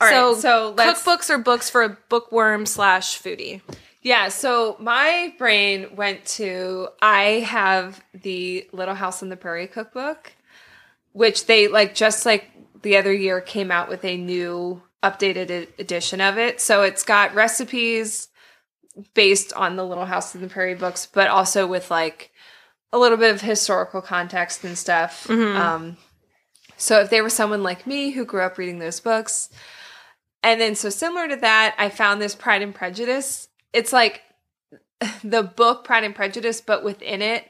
[0.00, 0.14] All right.
[0.14, 1.02] so, So, let's.
[1.02, 3.62] cookbooks or books for a bookworm slash foodie.
[4.06, 4.28] Yeah.
[4.28, 10.32] So my brain went to I have the Little House on the Prairie cookbook,
[11.10, 12.48] which they like just like
[12.82, 15.50] the other year came out with a new updated
[15.80, 16.60] edition of it.
[16.60, 18.28] So it's got recipes
[19.14, 22.30] based on the Little House on the Prairie books, but also with like
[22.92, 25.28] a little bit of historical context and stuff.
[25.56, 25.96] Um,
[26.76, 29.50] so if there was someone like me who grew up reading those books,
[30.44, 33.48] and then so similar to that, I found this Pride and Prejudice.
[33.76, 34.22] It's like
[35.24, 37.48] the book Pride and Prejudice, but within it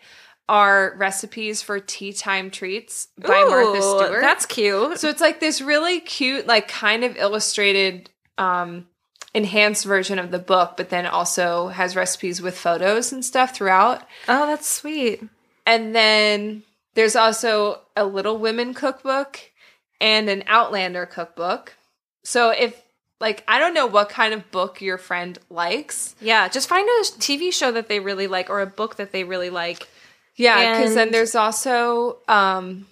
[0.49, 4.21] are recipes for tea time treats by Martha Stewart.
[4.21, 4.99] That's cute.
[4.99, 8.87] So it's like this really cute, like kind of illustrated, um,
[9.35, 14.03] enhanced version of the book, but then also has recipes with photos and stuff throughout.
[14.29, 15.23] Oh, that's sweet.
[15.67, 16.63] And then
[16.95, 19.41] there's also a Little Women cookbook
[20.01, 21.75] and an Outlander cookbook.
[22.25, 22.83] So if
[23.21, 26.15] like I don't know what kind of book your friend likes.
[26.21, 29.25] Yeah, just find a TV show that they really like or a book that they
[29.25, 29.89] really like.
[30.37, 32.87] Yeah, because then there's also um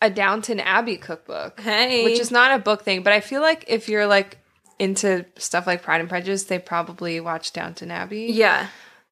[0.00, 1.60] a Downton Abbey cookbook.
[1.60, 2.04] Hey.
[2.04, 4.38] Which is not a book thing, but I feel like if you're like
[4.78, 8.28] into stuff like Pride and Prejudice, they probably watch Downton Abbey.
[8.32, 8.68] Yeah.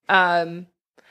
[0.08, 0.66] Um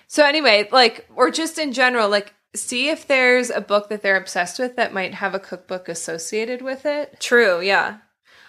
[0.07, 4.17] so anyway, like or just in general, like see if there's a book that they're
[4.17, 7.19] obsessed with that might have a cookbook associated with it.
[7.19, 7.97] True, yeah.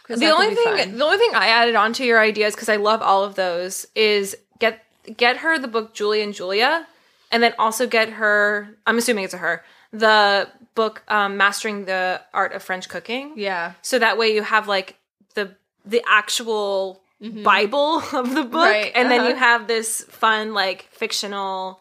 [0.07, 0.99] The only thing fun.
[0.99, 4.37] the only thing I added onto your ideas cuz I love all of those is
[4.59, 4.85] get
[5.17, 6.87] get her the book Julie and Julia
[7.31, 12.21] and then also get her I'm assuming it's a her the book um, Mastering the
[12.33, 13.35] Art of French Cooking.
[13.37, 13.75] Yeah.
[13.83, 14.97] So that way you have like
[15.35, 18.57] the the actual Bible of the book, Mm-hmm.
[18.57, 19.29] Right, and then uh-huh.
[19.31, 21.81] you have this fun like fictional.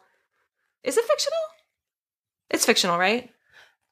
[0.83, 1.39] Is it fictional?
[2.49, 3.29] It's fictional, right?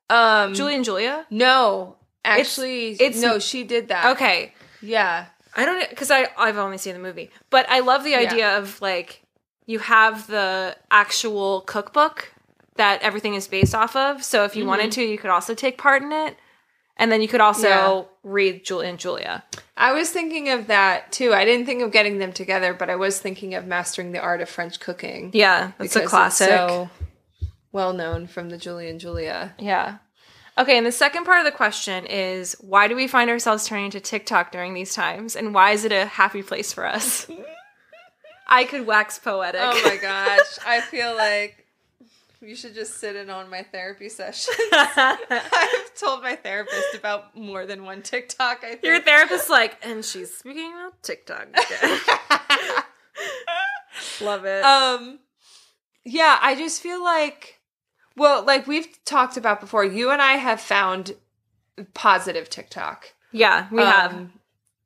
[0.10, 1.26] Um Julie and Julia.
[1.30, 1.98] No.
[2.24, 4.05] Actually it's- no, she did that.
[4.15, 5.26] Okay, Yeah.
[5.53, 8.82] I don't because I I've only seen the movie, but I love the idea of
[8.82, 9.22] like
[9.65, 12.34] you have the actual cookbook
[12.76, 14.24] that everything is based off of.
[14.24, 15.01] So if you wanted mm-hmm.
[15.01, 16.38] to, you could also take part in it,
[16.95, 18.03] and then you could also Yeah.
[18.24, 19.43] read Julia and Julia.
[19.76, 21.34] I was thinking of that too.
[21.34, 24.41] I didn't think of getting them together, but I was thinking of mastering the art
[24.41, 25.32] of French cooking.
[25.34, 26.49] Yeah, that's a classic.
[26.49, 26.89] It's so
[27.72, 29.53] well known from the Julie and Julia.
[29.59, 29.97] Yeah.
[30.58, 33.89] Okay, and the second part of the question is why do we find ourselves turning
[33.91, 37.28] to TikTok during these times, and why is it a happy place for us?
[38.47, 39.62] I could wax poetic.
[39.64, 40.60] Oh my gosh.
[40.66, 41.66] I feel like
[42.41, 44.54] you should just sit in on my therapy session.
[44.74, 48.84] I've told my therapist about more than one TikTok, I think.
[48.84, 51.47] Your therapist's like, and she's speaking about TikTok.
[51.47, 51.99] again."
[54.20, 54.64] Love it.
[54.66, 55.20] um
[56.04, 57.61] yeah, I just feel like
[58.22, 61.15] well, like we've talked about before, you and I have found
[61.93, 63.13] positive TikTok.
[63.32, 64.13] yeah, we have.
[64.13, 64.34] Um,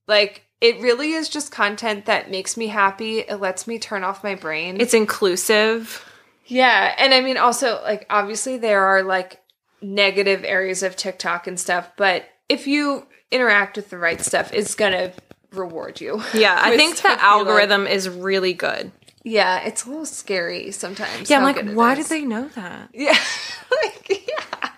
[0.07, 3.19] like it really is just content that makes me happy.
[3.19, 4.79] It lets me turn off my brain.
[4.79, 6.03] It's inclusive.
[6.45, 9.41] yeah, and I mean also like obviously there are like
[9.81, 14.75] negative areas of TikTok and stuff, but if you interact with the right stuff, it's
[14.75, 15.11] gonna
[15.51, 16.21] reward you.
[16.33, 17.23] Yeah, I think the you like.
[17.23, 18.91] algorithm is really good.
[19.25, 21.31] Yeah, it's a little scary sometimes.
[21.31, 22.89] Yeah, I'm like, why did they know that?
[22.93, 23.17] Yeah.
[23.83, 24.69] like, yeah.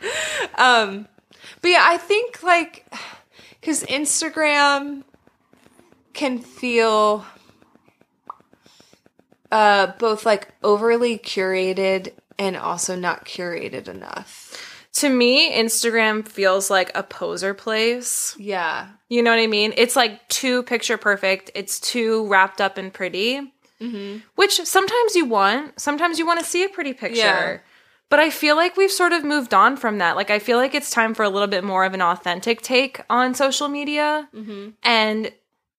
[0.58, 1.06] Um,
[1.62, 2.86] but yeah, I think like
[3.60, 5.04] because Instagram
[6.14, 7.26] can feel
[9.52, 14.64] uh both like overly curated and also not curated enough.
[14.94, 18.34] To me, Instagram feels like a poser place.
[18.40, 18.88] Yeah.
[19.10, 19.74] You know what I mean?
[19.76, 21.52] It's like too picture perfect.
[21.54, 23.54] It's too wrapped up and pretty.
[23.82, 24.20] Mm-hmm.
[24.36, 25.80] Which sometimes you want.
[25.80, 27.18] Sometimes you want to see a pretty picture.
[27.18, 27.58] Yeah.
[28.10, 30.16] But I feel like we've sort of moved on from that.
[30.16, 33.02] Like, I feel like it's time for a little bit more of an authentic take
[33.10, 34.70] on social media Mm-hmm.
[34.84, 35.32] and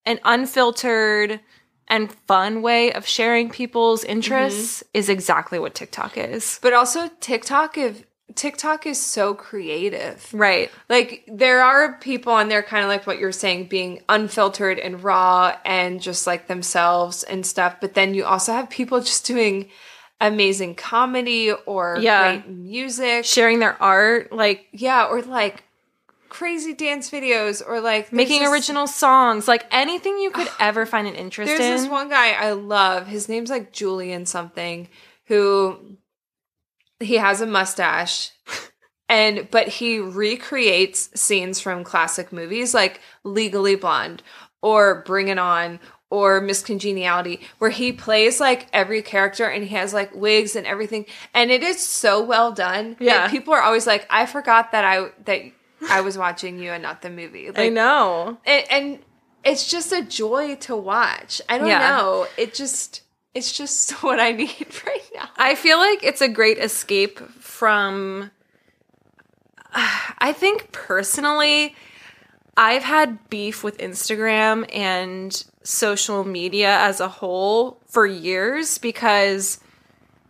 [0.05, 1.41] an unfiltered
[1.89, 4.99] and fun way of sharing people's interests Mm-hmm.
[4.99, 6.59] is exactly what TikTok is.
[6.63, 10.29] But also TikTok if TikTok is so creative.
[10.33, 10.71] Right.
[10.89, 15.03] like there are people on there kind of like what you're saying being unfiltered and
[15.03, 19.69] raw and just like themselves and stuff but then you also have people just doing
[20.21, 22.37] amazing comedy or Yeah.
[22.37, 25.65] great music Sharing their art, like yeah or like
[26.29, 31.09] crazy dance videos or like making this- original songs, like anything you could ever find
[31.09, 31.77] an interest there's in.
[31.77, 34.89] this one guy i love his name's like julian something
[35.27, 35.97] who
[37.01, 38.31] he has a mustache
[39.09, 44.23] and but he recreates scenes from classic movies like legally blonde
[44.63, 45.79] or bring it on
[46.11, 50.67] or miss congeniality where he plays like every character and he has like wigs and
[50.67, 53.31] everything and it is so well done that Yeah.
[53.31, 55.43] people are always like i forgot that i that
[55.91, 58.39] i was watching you and not the movie like, I know.
[58.45, 58.99] and, and
[59.45, 61.41] it's just a joy to watch.
[61.49, 61.79] I don't Yeah.
[61.79, 62.27] know.
[62.37, 63.03] It just
[63.35, 65.29] it's just what I need right now.
[65.37, 68.31] I feel like it's a great escape from.
[69.75, 71.75] I think personally,
[72.57, 79.61] I've had beef with Instagram and social media as a whole for years because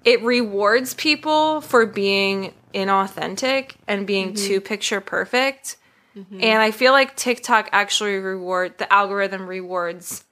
[0.05, 4.46] it rewards people for being inauthentic and being mm-hmm.
[4.46, 5.76] too picture perfect.
[6.16, 6.42] Mm-hmm.
[6.42, 10.24] And I feel like TikTok actually reward the algorithm rewards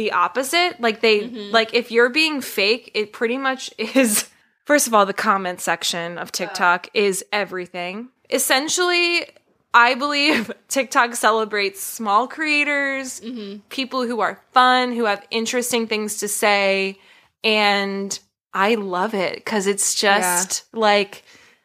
[0.00, 0.80] the opposite.
[0.80, 1.52] Like they mm-hmm.
[1.52, 4.28] like if you're being fake, it pretty much is
[4.64, 8.08] first of all the comment section of TikTok is everything.
[8.30, 9.26] Essentially,
[9.74, 13.58] I believe TikTok celebrates small creators, mm-hmm.
[13.68, 16.98] people who are fun, who have interesting things to say,
[17.44, 18.18] and
[18.54, 21.24] I love it cuz it's just like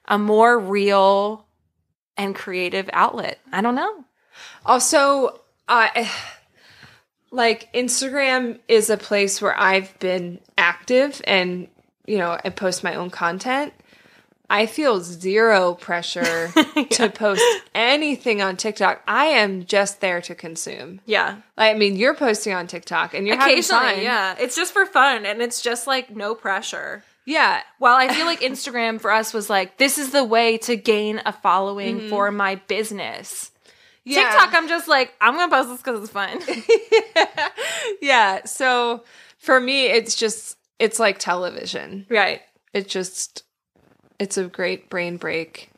[0.09, 1.47] a more real
[2.17, 3.39] and creative outlet.
[3.53, 4.03] I don't know.
[4.65, 6.11] Also, I
[7.36, 11.67] like Instagram is a place where I've been active and
[12.07, 13.73] you know, I post my own content.
[14.47, 16.51] I feel zero pressure
[16.91, 17.41] to post
[17.73, 19.01] anything on TikTok.
[19.07, 21.01] I am just there to consume.
[21.07, 21.38] Yeah.
[21.57, 24.03] I mean, you're posting on TikTok and you're having Occasionally, fun.
[24.03, 24.36] yeah.
[24.39, 27.03] It's just for fun and it's just like no pressure.
[27.25, 27.63] Yeah.
[27.79, 31.23] While I feel like Instagram for us was like, this is the way to gain
[31.25, 32.09] a following Mm-hmm.
[32.09, 33.49] for my business.
[34.06, 34.30] Yeah.
[34.30, 36.39] TikTok, I'm just like, I'm gonna post this because it's fun.
[38.01, 38.45] yeah.
[38.45, 39.03] So
[39.39, 42.06] for me, it's just it's like television.
[42.10, 42.41] right.
[42.74, 43.43] It just
[44.20, 45.72] it's a great brain break.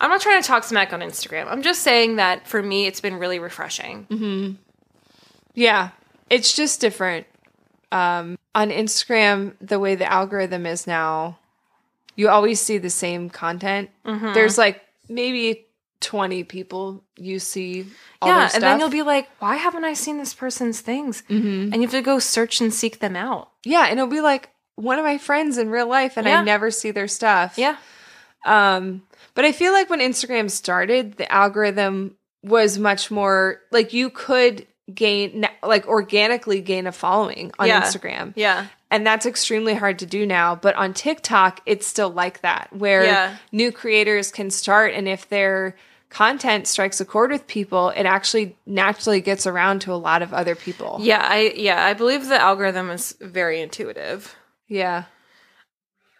[0.00, 1.46] I'm not trying to talk smack on Instagram.
[1.48, 4.06] I'm just saying that for me, it's been really refreshing.
[4.10, 4.52] Mm-hmm.
[5.54, 5.90] Yeah,
[6.28, 7.26] it's just different.
[7.92, 11.38] Um, on Instagram, the way the algorithm is now,
[12.16, 13.90] you always see the same content.
[14.04, 15.66] There's like maybe
[16.00, 17.86] 20 people you see
[18.20, 21.22] all yeah, and then you'll be like, why haven't I seen this person's things?
[21.30, 21.72] Mhm.
[21.72, 23.50] And you have to go search and seek them out.
[23.64, 26.40] yeah, and it'll be like one of my friends in real life and Yeah.
[26.40, 27.54] I never see their stuff.
[27.56, 27.76] Yeah.
[28.44, 29.02] Um,
[29.34, 34.66] but I feel like when Instagram started, the algorithm was much more like you could
[34.92, 37.80] gain like organically gain a following on Yeah.
[37.82, 38.32] Instagram.
[38.36, 38.66] Yeah.
[38.94, 40.54] And that's extremely hard to do now.
[40.54, 43.36] But on TikTok, it's still like that, where Yeah.
[43.50, 44.94] new creators can start.
[44.94, 45.74] And if their
[46.10, 50.32] content strikes a chord with people, it actually naturally gets around to a lot of
[50.32, 50.98] other people.
[51.00, 54.36] Yeah, I yeah, I believe the algorithm is very intuitive.
[54.68, 55.04] Yeah.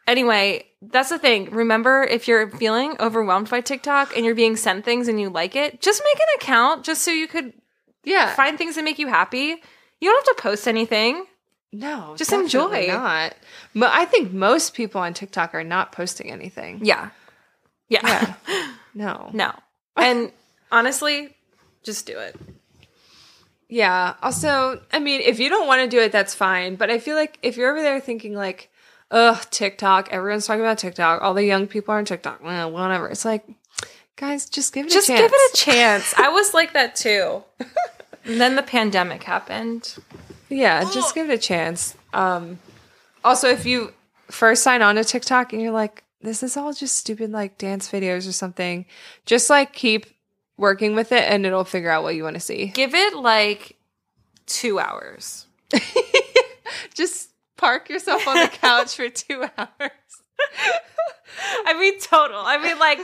[0.08, 1.50] Anyway, that's the thing.
[1.52, 5.54] Remember, if you're feeling overwhelmed by TikTok and you're being sent things and you like
[5.54, 7.52] it, just make an account just so you could
[8.02, 8.34] Yeah.
[8.34, 9.62] find things that make you happy.
[10.00, 11.24] You don't have to post anything.
[11.74, 12.14] No.
[12.16, 12.86] Just enjoy.
[12.86, 13.34] Not.
[13.74, 16.80] Mo- I think most people on TikTok are not posting anything.
[16.84, 17.10] Yeah.
[17.88, 18.34] Yeah.
[18.48, 18.70] Yeah.
[18.96, 19.28] No.
[19.32, 19.52] no.
[19.96, 20.30] And
[20.70, 21.34] honestly,
[21.82, 22.36] just do it.
[23.68, 24.14] Yeah.
[24.22, 26.76] Also, I mean, if you don't want to do it, that's fine.
[26.76, 28.70] But I feel like if you're over there thinking like,
[29.10, 33.08] ugh, TikTok, everyone's talking about TikTok, all the young people are on TikTok, well, whatever.
[33.08, 33.44] It's like,
[34.14, 35.20] guys, just give it Just a chance.
[35.22, 36.14] give it a chance.
[36.16, 37.42] I was like that too.
[38.24, 39.96] And then the pandemic happened.
[40.48, 41.96] Yeah, just give it a chance.
[42.12, 42.58] Um,
[43.24, 43.92] also, if you
[44.30, 47.90] first sign on to TikTok and you're like, this is all just stupid like dance
[47.90, 48.86] videos or something,
[49.26, 50.06] just like keep
[50.56, 52.66] working with it and it'll figure out what you want to see.
[52.66, 53.76] Give it like
[54.46, 55.46] two hours.
[56.94, 59.90] Just park yourself on the couch for two hours.
[61.66, 62.40] I mean, total.
[62.44, 62.98] I mean, like,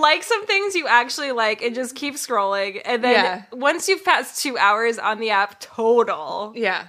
[0.00, 2.80] like some things you actually like and just keep scrolling.
[2.84, 3.42] And then Yeah.
[3.52, 6.52] once you've passed two hours on the app, total.
[6.54, 6.88] Yeah.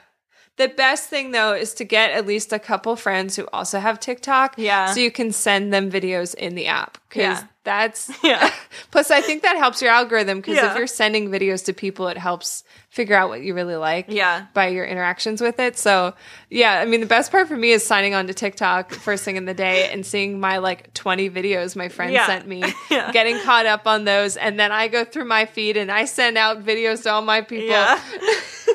[0.58, 4.00] The best thing though is to get at least a couple friends who also have
[4.00, 4.56] TikTok.
[4.58, 4.88] Yeah.
[4.94, 6.98] So you can send them videos in the app.
[7.10, 7.44] Cause Yeah.
[7.70, 8.52] That's, Yeah.
[8.92, 10.42] plus I think that helps your algorithm.
[10.42, 10.72] Cause Yeah.
[10.72, 14.08] if you're sending videos to people, it helps figure out what you really like.
[14.10, 14.48] Yeah.
[14.56, 15.78] By your interactions with it.
[15.78, 16.16] So
[16.50, 19.36] yeah, I mean, the best part for me is signing on to TikTok first thing
[19.36, 22.26] in the day and seeing my like 20 videos my friend Yeah.
[22.26, 23.12] sent me, Yeah.
[23.12, 24.36] getting caught up on those.
[24.36, 27.42] And then I go through my feed and I send out videos to all my
[27.42, 27.68] people.
[27.68, 28.02] Yeah.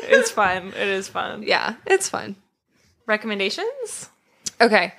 [0.04, 0.68] it's fun.
[0.68, 1.42] It is fun.
[1.42, 2.36] yeah it's fun.
[3.06, 4.08] Recommendations?
[4.60, 4.94] Okay.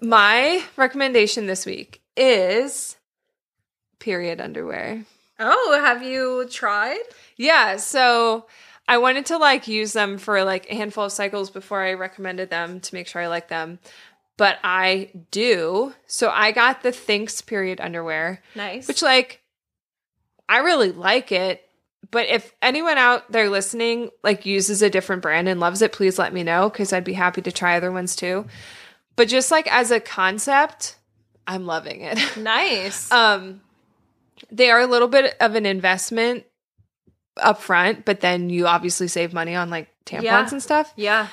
[0.00, 2.96] My recommendation this week is
[3.98, 5.04] period underwear.
[5.38, 6.98] Oh, have you tried?
[7.36, 8.46] Yeah, so
[8.88, 12.50] I wanted to like use them for like a handful of cycles before I recommended
[12.50, 13.78] them to make sure I like them.
[14.36, 15.92] But I do.
[16.06, 18.86] So I got the Thinx period underwear, Nice.
[18.88, 19.40] which like
[20.48, 21.62] I really like it.
[22.10, 26.18] But if anyone out there listening like uses a different brand and loves it, please
[26.18, 28.46] let me know because I'd be happy to try other ones too.
[29.16, 30.96] But just like as a concept,
[31.46, 32.18] I'm loving it.
[32.38, 33.10] nice.
[33.12, 33.60] um
[34.50, 36.44] they are a little bit of an investment
[37.36, 40.48] up front, but then you obviously save money on like tampons Yeah.
[40.50, 40.92] and stuff.
[40.96, 41.28] yeah.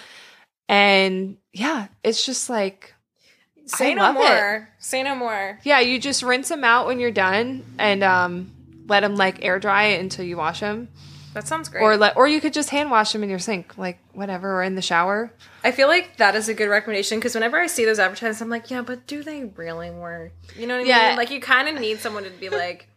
[0.67, 2.93] And yeah, it's just like
[3.67, 4.19] Say I no love it.
[4.19, 4.69] more.
[4.79, 5.59] Say no more.
[5.63, 8.51] yeah, you just rinse them out when you're done and um
[8.87, 10.89] let them like air dry until you wash them.
[11.33, 11.81] That sounds great.
[11.81, 14.63] Or let or you could just hand wash them in your sink, like whatever, or
[14.63, 15.31] in the shower.
[15.63, 18.49] I feel like that is a good recommendation because whenever I see those advertisements, I'm
[18.49, 20.31] like, yeah, but do they really work?
[20.55, 21.07] You know what I Yeah.
[21.09, 21.17] mean?
[21.17, 22.87] Like, you kind of need someone to be like,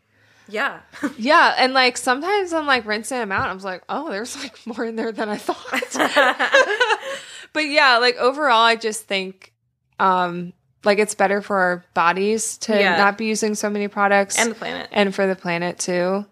[0.49, 0.81] yeah.
[1.19, 3.49] Yeah, and like sometimes I'm like rinsing them out.
[3.49, 5.97] I was like, oh, there's like more in there than I thought.
[7.53, 9.53] but yeah, like overall, I just think
[9.99, 10.53] um
[10.85, 12.97] like it's better for our bodies to Yeah.
[12.97, 14.89] not be using so many products and the planet.
[14.93, 16.25] and for the planet too.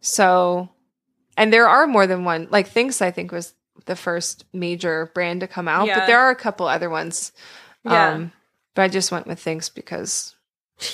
[0.00, 0.70] So,
[1.36, 2.48] and there are more than one.
[2.50, 3.54] Like Thinx, I think was
[3.84, 6.00] the first major brand to come out, Yeah.
[6.00, 7.32] but there are a couple other ones.
[7.84, 8.10] Yeah.
[8.10, 8.32] Um,
[8.74, 10.34] but I just went with Thinx because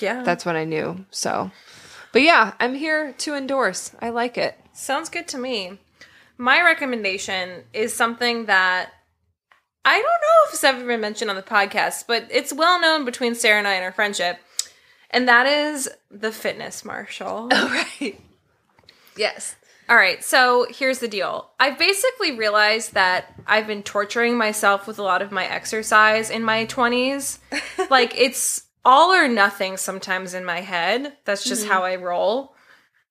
[0.00, 0.22] Yeah.
[0.22, 1.04] that's what I knew.
[1.10, 1.50] So,
[2.12, 3.92] but yeah, I'm here to endorse.
[4.00, 4.58] I like it.
[4.72, 5.78] Sounds good to me.
[6.36, 8.90] My recommendation is something that
[9.84, 13.04] I don't know if it's ever been mentioned on the podcast, but it's well known
[13.04, 14.38] between Sarah and I in our friendship.
[15.10, 17.48] And that is the Fitness Marshall.
[17.52, 18.20] Oh, right.
[19.16, 19.56] Yes.
[19.88, 21.50] All right, so here's the deal.
[21.58, 26.44] I've basically realized that I've been torturing myself with a lot of my exercise in
[26.44, 27.38] my 20s.
[27.90, 31.12] like it's all or nothing sometimes in my head.
[31.26, 32.54] That's just how I roll.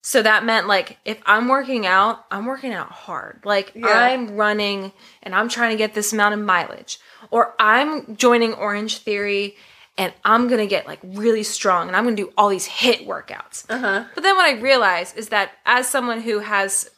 [0.01, 3.41] So that meant like if I'm working out, I'm working out hard.
[3.43, 3.88] Like Yeah.
[3.88, 4.91] I'm running
[5.23, 6.99] and I'm trying to get this amount of mileage
[7.30, 9.55] or I'm joining Orange Theory
[9.97, 12.67] and I'm going to get like really strong and I'm going to do all these
[12.67, 13.65] HIIT workouts.
[13.69, 14.05] Uh-huh.
[14.15, 16.89] But then what I realized is that as someone who has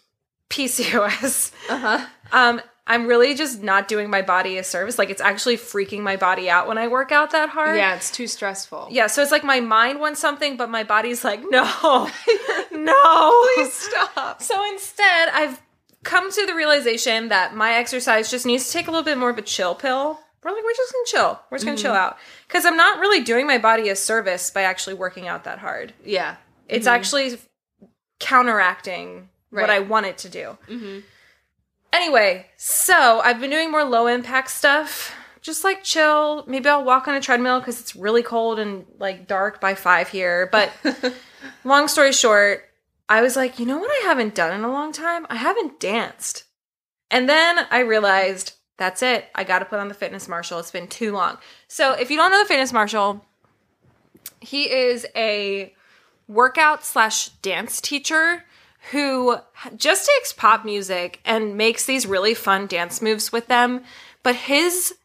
[0.50, 2.06] PCOS, Uh-huh.
[2.32, 4.98] um, I'm really just not doing my body a service.
[4.98, 7.78] Like it's actually freaking my body out when I work out that hard.
[7.78, 8.88] Yeah, it's too stressful.
[8.90, 11.64] Yeah, so it's like my mind wants something, but my body's like, no,
[12.72, 13.48] no.
[13.56, 14.42] Please stop.
[14.42, 15.62] So instead, I've
[16.04, 19.30] come to the realization that my exercise just needs to take a little bit more
[19.30, 20.20] of a chill pill.
[20.44, 21.40] We're like, we're just gonna chill.
[21.52, 22.02] We're just gonna chill mm-hmm.
[22.02, 22.18] out.
[22.48, 25.94] Because I'm not really doing my body a service by actually working out that hard.
[26.04, 26.38] Yeah.
[26.68, 26.96] It's mm-hmm.
[26.96, 27.38] actually
[28.20, 30.58] counteracting what I want it to do.
[30.68, 31.00] Mm-hmm.
[31.92, 36.44] Anyway, so I've been doing more low impact stuff, just like chill.
[36.48, 40.10] Maybe I'll walk on a treadmill because it's really cold and like dark by five
[40.10, 40.48] here.
[40.52, 40.72] But
[41.64, 42.66] long story short,
[43.08, 45.26] I was like, you know what I haven't done in a long time?
[45.30, 46.44] I haven't danced.
[47.10, 49.26] And then I realized that's it.
[49.34, 50.60] I got to put on the Fitness Marshall.
[50.60, 51.38] It's been too long.
[51.68, 53.26] So if you don't know the Fitness Marshall,
[54.40, 55.74] he is a
[56.28, 58.46] workout slash dance teacher
[58.92, 59.38] who
[59.76, 63.84] just takes pop music and makes these really fun dance moves with them.
[64.24, 64.96] But his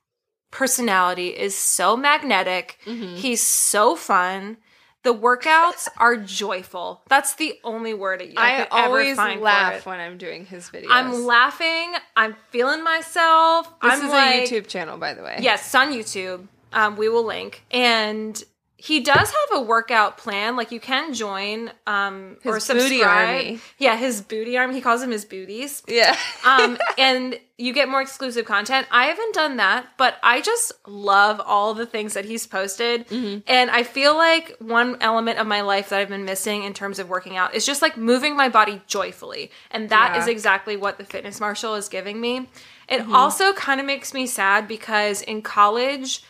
[0.50, 2.78] personality is so magnetic.
[2.84, 4.56] He's so fun.
[5.02, 7.02] The workouts are joyful.
[7.08, 10.86] That's the only word I, I, could ever always laugh when I'm doing his videos.
[10.88, 11.92] I'm laughing.
[12.16, 13.68] I'm feeling myself.
[13.82, 15.38] This I'm is like, a YouTube channel, by the way.
[15.40, 16.46] Yes, on YouTube.
[16.72, 17.64] Um, we will link.
[17.70, 18.42] And
[18.86, 20.56] he does have a workout plan.
[20.56, 22.90] Like you can join um, or His subscribe.
[22.90, 23.60] booty army.
[23.78, 24.74] Yeah, his booty army.
[24.74, 25.82] He calls them his booties.
[25.88, 26.16] Yeah.
[26.44, 28.86] Um, and you get more exclusive content.
[28.90, 33.08] I haven't done that, but I just love all the things that he's posted.
[33.08, 33.38] Mm-hmm.
[33.46, 36.98] And I feel like one element of my life that I've been missing in terms
[36.98, 39.50] of working out is just like moving my body joyfully.
[39.70, 40.32] And that is Yeah.
[40.32, 42.50] exactly what the Fitness Marshall is giving me.
[42.88, 43.14] It Mm-hmm.
[43.14, 46.22] also kind of makes me sad because in college,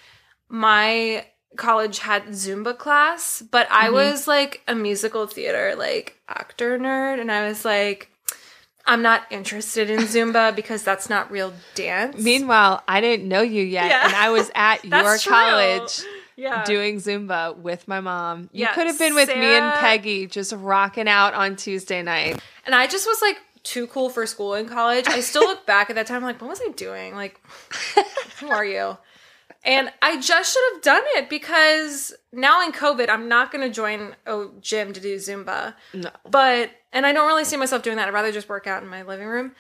[0.49, 1.27] my
[1.57, 3.95] college had Zumba class, but I Mm-hmm.
[3.95, 8.11] was like a musical theater like actor nerd and I was like
[8.87, 12.23] I'm not interested in Zumba because that's not real dance.
[12.23, 14.05] Meanwhile, I didn't know you yet, Yeah.
[14.07, 15.33] and I was at your true.
[15.33, 16.03] college
[16.37, 16.65] yeah.
[16.65, 18.51] doing Zumba with my mom.
[18.53, 22.39] You Yeah, could have been with me and Peggy just rocking out on Tuesday night.
[22.67, 25.07] And I just was like too cool for school in college.
[25.09, 27.15] I still look back at that time like, what was I doing?
[27.15, 27.41] Like,
[28.41, 28.99] who are you?
[29.65, 33.75] And I just should have done it because now in COVID, I'm not going to
[33.75, 35.75] join a gym to do Zumba.
[35.95, 36.11] No.
[36.29, 38.07] But, and I don't really see myself doing that.
[38.09, 39.53] I'd rather just work out in my living room.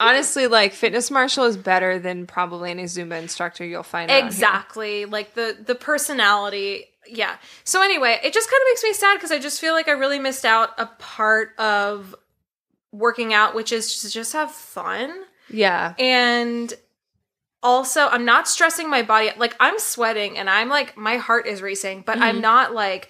[0.00, 4.10] Honestly, like Fitness Marshall is better than probably any Zumba instructor you'll find.
[4.10, 5.04] Exactly.
[5.04, 6.86] Like the the personality.
[7.06, 7.36] Yeah.
[7.62, 9.92] So anyway, it just kind of makes me sad because I just feel like I
[9.92, 12.16] really missed out a part of
[12.90, 15.22] working out, which is to just have fun.
[15.48, 15.94] Yeah.
[16.00, 16.74] And
[17.62, 19.30] also, I'm not stressing my body.
[19.36, 23.08] Like I'm sweating and I'm like my heart is racing, but I'm not like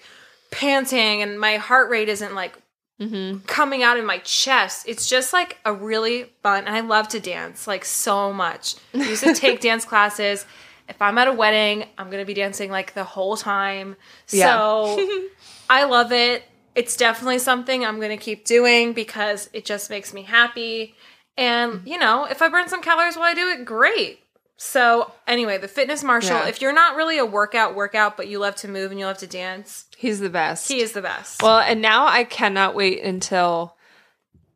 [0.51, 2.57] panting and my heart rate isn't like
[3.01, 3.39] Mm-hmm.
[3.47, 4.85] coming out in my chest.
[4.87, 8.75] It's just like a really fun, and I love to dance like so much.
[8.93, 10.45] I used to take dance classes.
[10.87, 13.95] If I'm at a wedding, I'm gonna be dancing like the whole time.
[14.29, 14.57] Yeah.
[14.57, 15.07] So
[15.71, 16.43] I love it.
[16.75, 20.93] It's definitely something I'm gonna keep doing because it just makes me happy.
[21.35, 24.19] And you know, if I burn some calories while I do it, great.
[24.65, 26.37] So anyway, the Fitness Marshall.
[26.37, 26.47] Yeah.
[26.47, 29.17] If you're not really a workout workout, but you love to move and you love
[29.17, 30.69] to dance, He's the best.
[30.69, 31.41] he is the best.
[31.43, 33.75] Well, and now I cannot wait until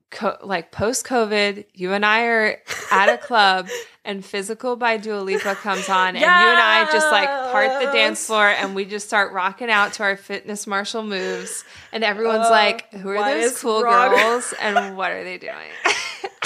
[0.10, 2.58] co- like post COVID, you and I are
[2.89, 3.68] at a club
[4.05, 6.30] and Physical by Dua Lipa comes on and you and
[6.60, 10.16] I just like part the dance floor and we just start rocking out to our
[10.16, 14.16] Fitness Marshall moves and everyone's Uh, like, who are those cool wrong?
[14.16, 15.54] girls and what are they doing?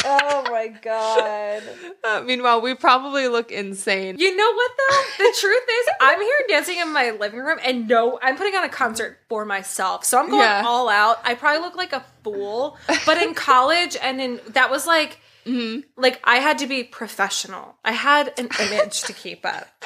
[0.06, 1.64] oh my god.
[2.03, 4.15] Uh, meanwhile, we probably look insane.
[4.18, 5.23] You know what though?
[5.23, 8.64] The truth is, I'm here dancing in my living room, and no, I'm putting on
[8.64, 10.03] a concert for myself.
[10.03, 10.64] So I'm going Yeah.
[10.65, 11.18] all out.
[11.23, 12.76] I probably look like a fool,
[13.06, 15.19] but in college and in that was like,
[15.95, 17.76] like I had to be professional.
[17.86, 19.86] I had an image to keep up.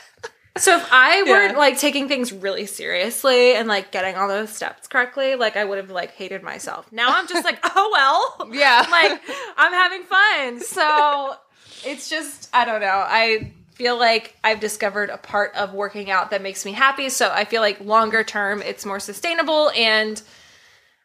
[0.58, 1.58] So if I weren't Yeah.
[1.60, 5.78] like taking things really seriously and like getting all those steps correctly, like I would
[5.78, 6.90] have like hated myself.
[6.94, 7.90] Now I'm just like, oh
[8.40, 8.86] well, Yeah.
[8.92, 9.22] like
[9.58, 10.62] I'm having fun.
[10.62, 11.36] So
[11.86, 12.88] it's just I don't know.
[13.06, 17.10] I feel like I've discovered a part of working out that makes me happy.
[17.10, 20.22] So I feel like longer term it's more sustainable and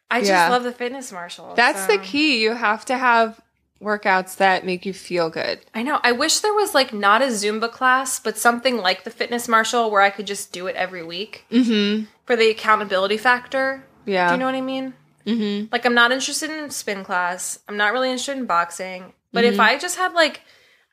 [0.09, 0.49] I just Yeah.
[0.49, 1.55] love the Fitness Marshall.
[1.55, 1.91] That's so.
[1.91, 2.41] the key.
[2.41, 3.39] You have to have
[3.81, 5.59] workouts that make you feel good.
[5.73, 5.99] I know.
[6.03, 9.89] I wish there was like not a Zumba class, but something like the Fitness Marshall
[9.89, 12.05] where I could just do it every week Mm-hmm.
[12.25, 13.83] for the accountability factor.
[14.05, 14.27] Yeah.
[14.27, 14.93] Do you know what I mean?
[15.25, 15.67] mm-hmm.
[15.71, 17.59] Like I'm not interested in spin class.
[17.67, 19.13] I'm not really interested in boxing.
[19.33, 19.53] But Mm-hmm.
[19.53, 20.41] if I just had like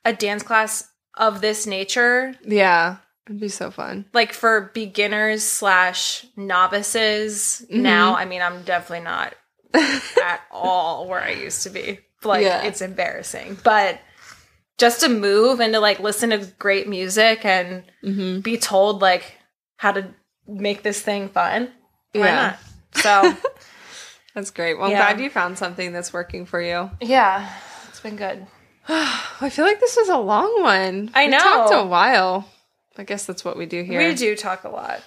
[0.05, 2.97] a dance class of this nature, Yeah.
[3.27, 4.07] It'd be so fun.
[4.15, 7.83] like for beginners slash novices, Mm-hmm.
[7.83, 9.35] now I mean I'm definitely not
[9.75, 12.01] at all where I used to be.
[12.25, 12.63] Like Yeah.
[12.63, 13.59] it's embarrassing.
[13.63, 14.01] But
[14.79, 18.41] just to move and to like listen to great music and Mm-hmm.
[18.41, 19.33] be told like
[19.77, 20.09] how to
[20.47, 21.71] make this thing fun.
[22.13, 22.35] Why Yeah.
[22.95, 23.03] not?
[23.03, 23.35] So
[24.35, 24.75] That's great.
[24.79, 26.91] Well, I'm glad you found something that's working for you.
[27.01, 27.51] yeah,
[27.89, 28.47] it's been good.
[28.89, 31.11] I feel like this was a long one.
[31.15, 32.49] I We talked a while.
[32.97, 33.99] I guess that's what we do here.
[34.09, 35.01] We do talk a lot.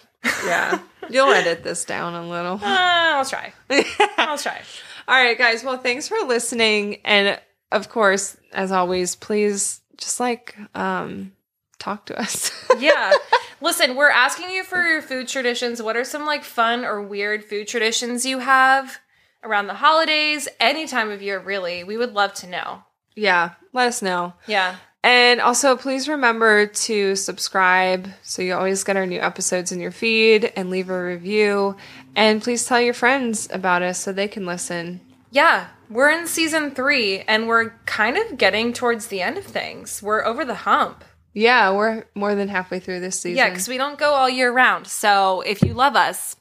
[0.46, 0.80] Yeah.
[1.10, 2.54] You'll edit this down a little.
[2.56, 3.54] Uh, I'll try.
[4.18, 4.62] I'll try.
[5.08, 5.64] All right, guys.
[5.64, 6.98] Well, thanks for listening.
[7.06, 7.40] And
[7.72, 11.32] of course, as always, please just like um
[11.80, 12.52] talk to us.
[12.80, 13.12] Yeah.
[13.60, 15.84] Listen, we're asking you for your food traditions.
[15.84, 18.98] What are some like fun or weird food traditions you have
[19.44, 21.84] around the holidays, any time of year, really?
[21.84, 22.84] We would love to know.
[23.16, 24.34] yeah, let us know.
[24.48, 24.78] Yeah.
[25.04, 29.92] And also, please remember to subscribe so you always get our new episodes in your
[29.92, 31.76] feed and leave a review.
[32.16, 35.02] And please tell your friends about us so they can listen.
[35.32, 35.68] Yeah.
[35.90, 40.04] We're in season three and we're kind of getting towards the end of things.
[40.04, 41.04] We're over the hump.
[41.34, 43.38] Yeah, we're more than halfway through this season.
[43.38, 44.88] Yeah, because we don't go all year round.
[44.88, 46.36] So if you love us,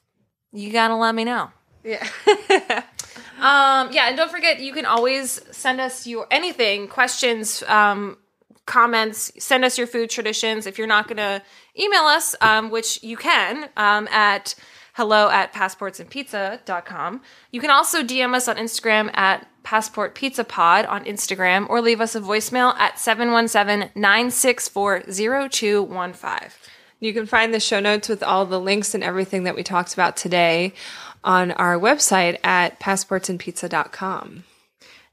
[0.52, 1.50] you gotta let me know.
[1.84, 2.06] yeah.
[3.40, 8.18] Um, yeah, and don't forget, you can always send us your anything, questions, um,
[8.70, 9.32] comments.
[9.36, 10.64] Send us your food traditions.
[10.64, 11.42] If you're not going to
[11.76, 14.54] email us, um, which you can um, at
[14.94, 17.20] hello at passportsandpizza.com.
[17.50, 22.00] You can also DM us on Instagram at Passport Pizza Pod on Instagram or leave
[22.00, 25.02] us a voicemail at 717 964
[25.50, 26.50] 0215.
[27.00, 29.94] You can find the show notes with all the links and everything that we talked
[29.94, 30.74] about today
[31.24, 34.44] on our website at passportsandpizza.com.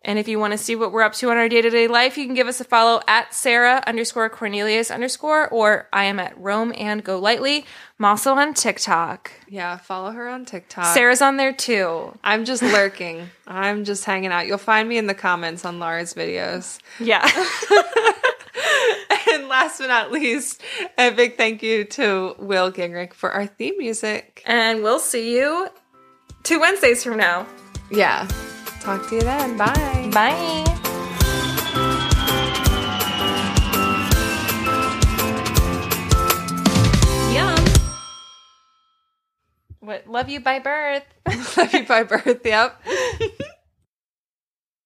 [0.07, 1.87] And if you want to see what we're up to on our day to day
[1.87, 6.19] life, you can give us a follow at Sarah underscore Cornelius underscore, or I am
[6.19, 7.65] at Rome and Go Lightly.
[7.99, 9.31] I'm also on TikTok.
[9.49, 10.93] Yeah, follow her on TikTok.
[10.93, 12.17] Sarah's on there too.
[12.23, 13.29] I'm just lurking.
[13.45, 14.47] I'm just hanging out.
[14.47, 16.79] You'll find me in the comments on Laura's videos.
[16.99, 17.29] Yeah.
[19.29, 20.61] And last but not least,
[20.97, 24.41] a big thank you to Will Gingrich for our theme music.
[24.45, 25.67] and we'll see you
[26.43, 27.45] two Wednesdays from now.
[27.91, 28.27] Yeah.
[28.87, 29.57] Talk to you then.
[29.57, 30.09] Bye.
[30.13, 30.63] Bye.
[37.33, 37.65] Yum.
[39.81, 40.07] What?
[40.07, 41.03] Love you by birth.
[41.57, 42.45] Love you by birth.
[42.45, 42.81] Yep.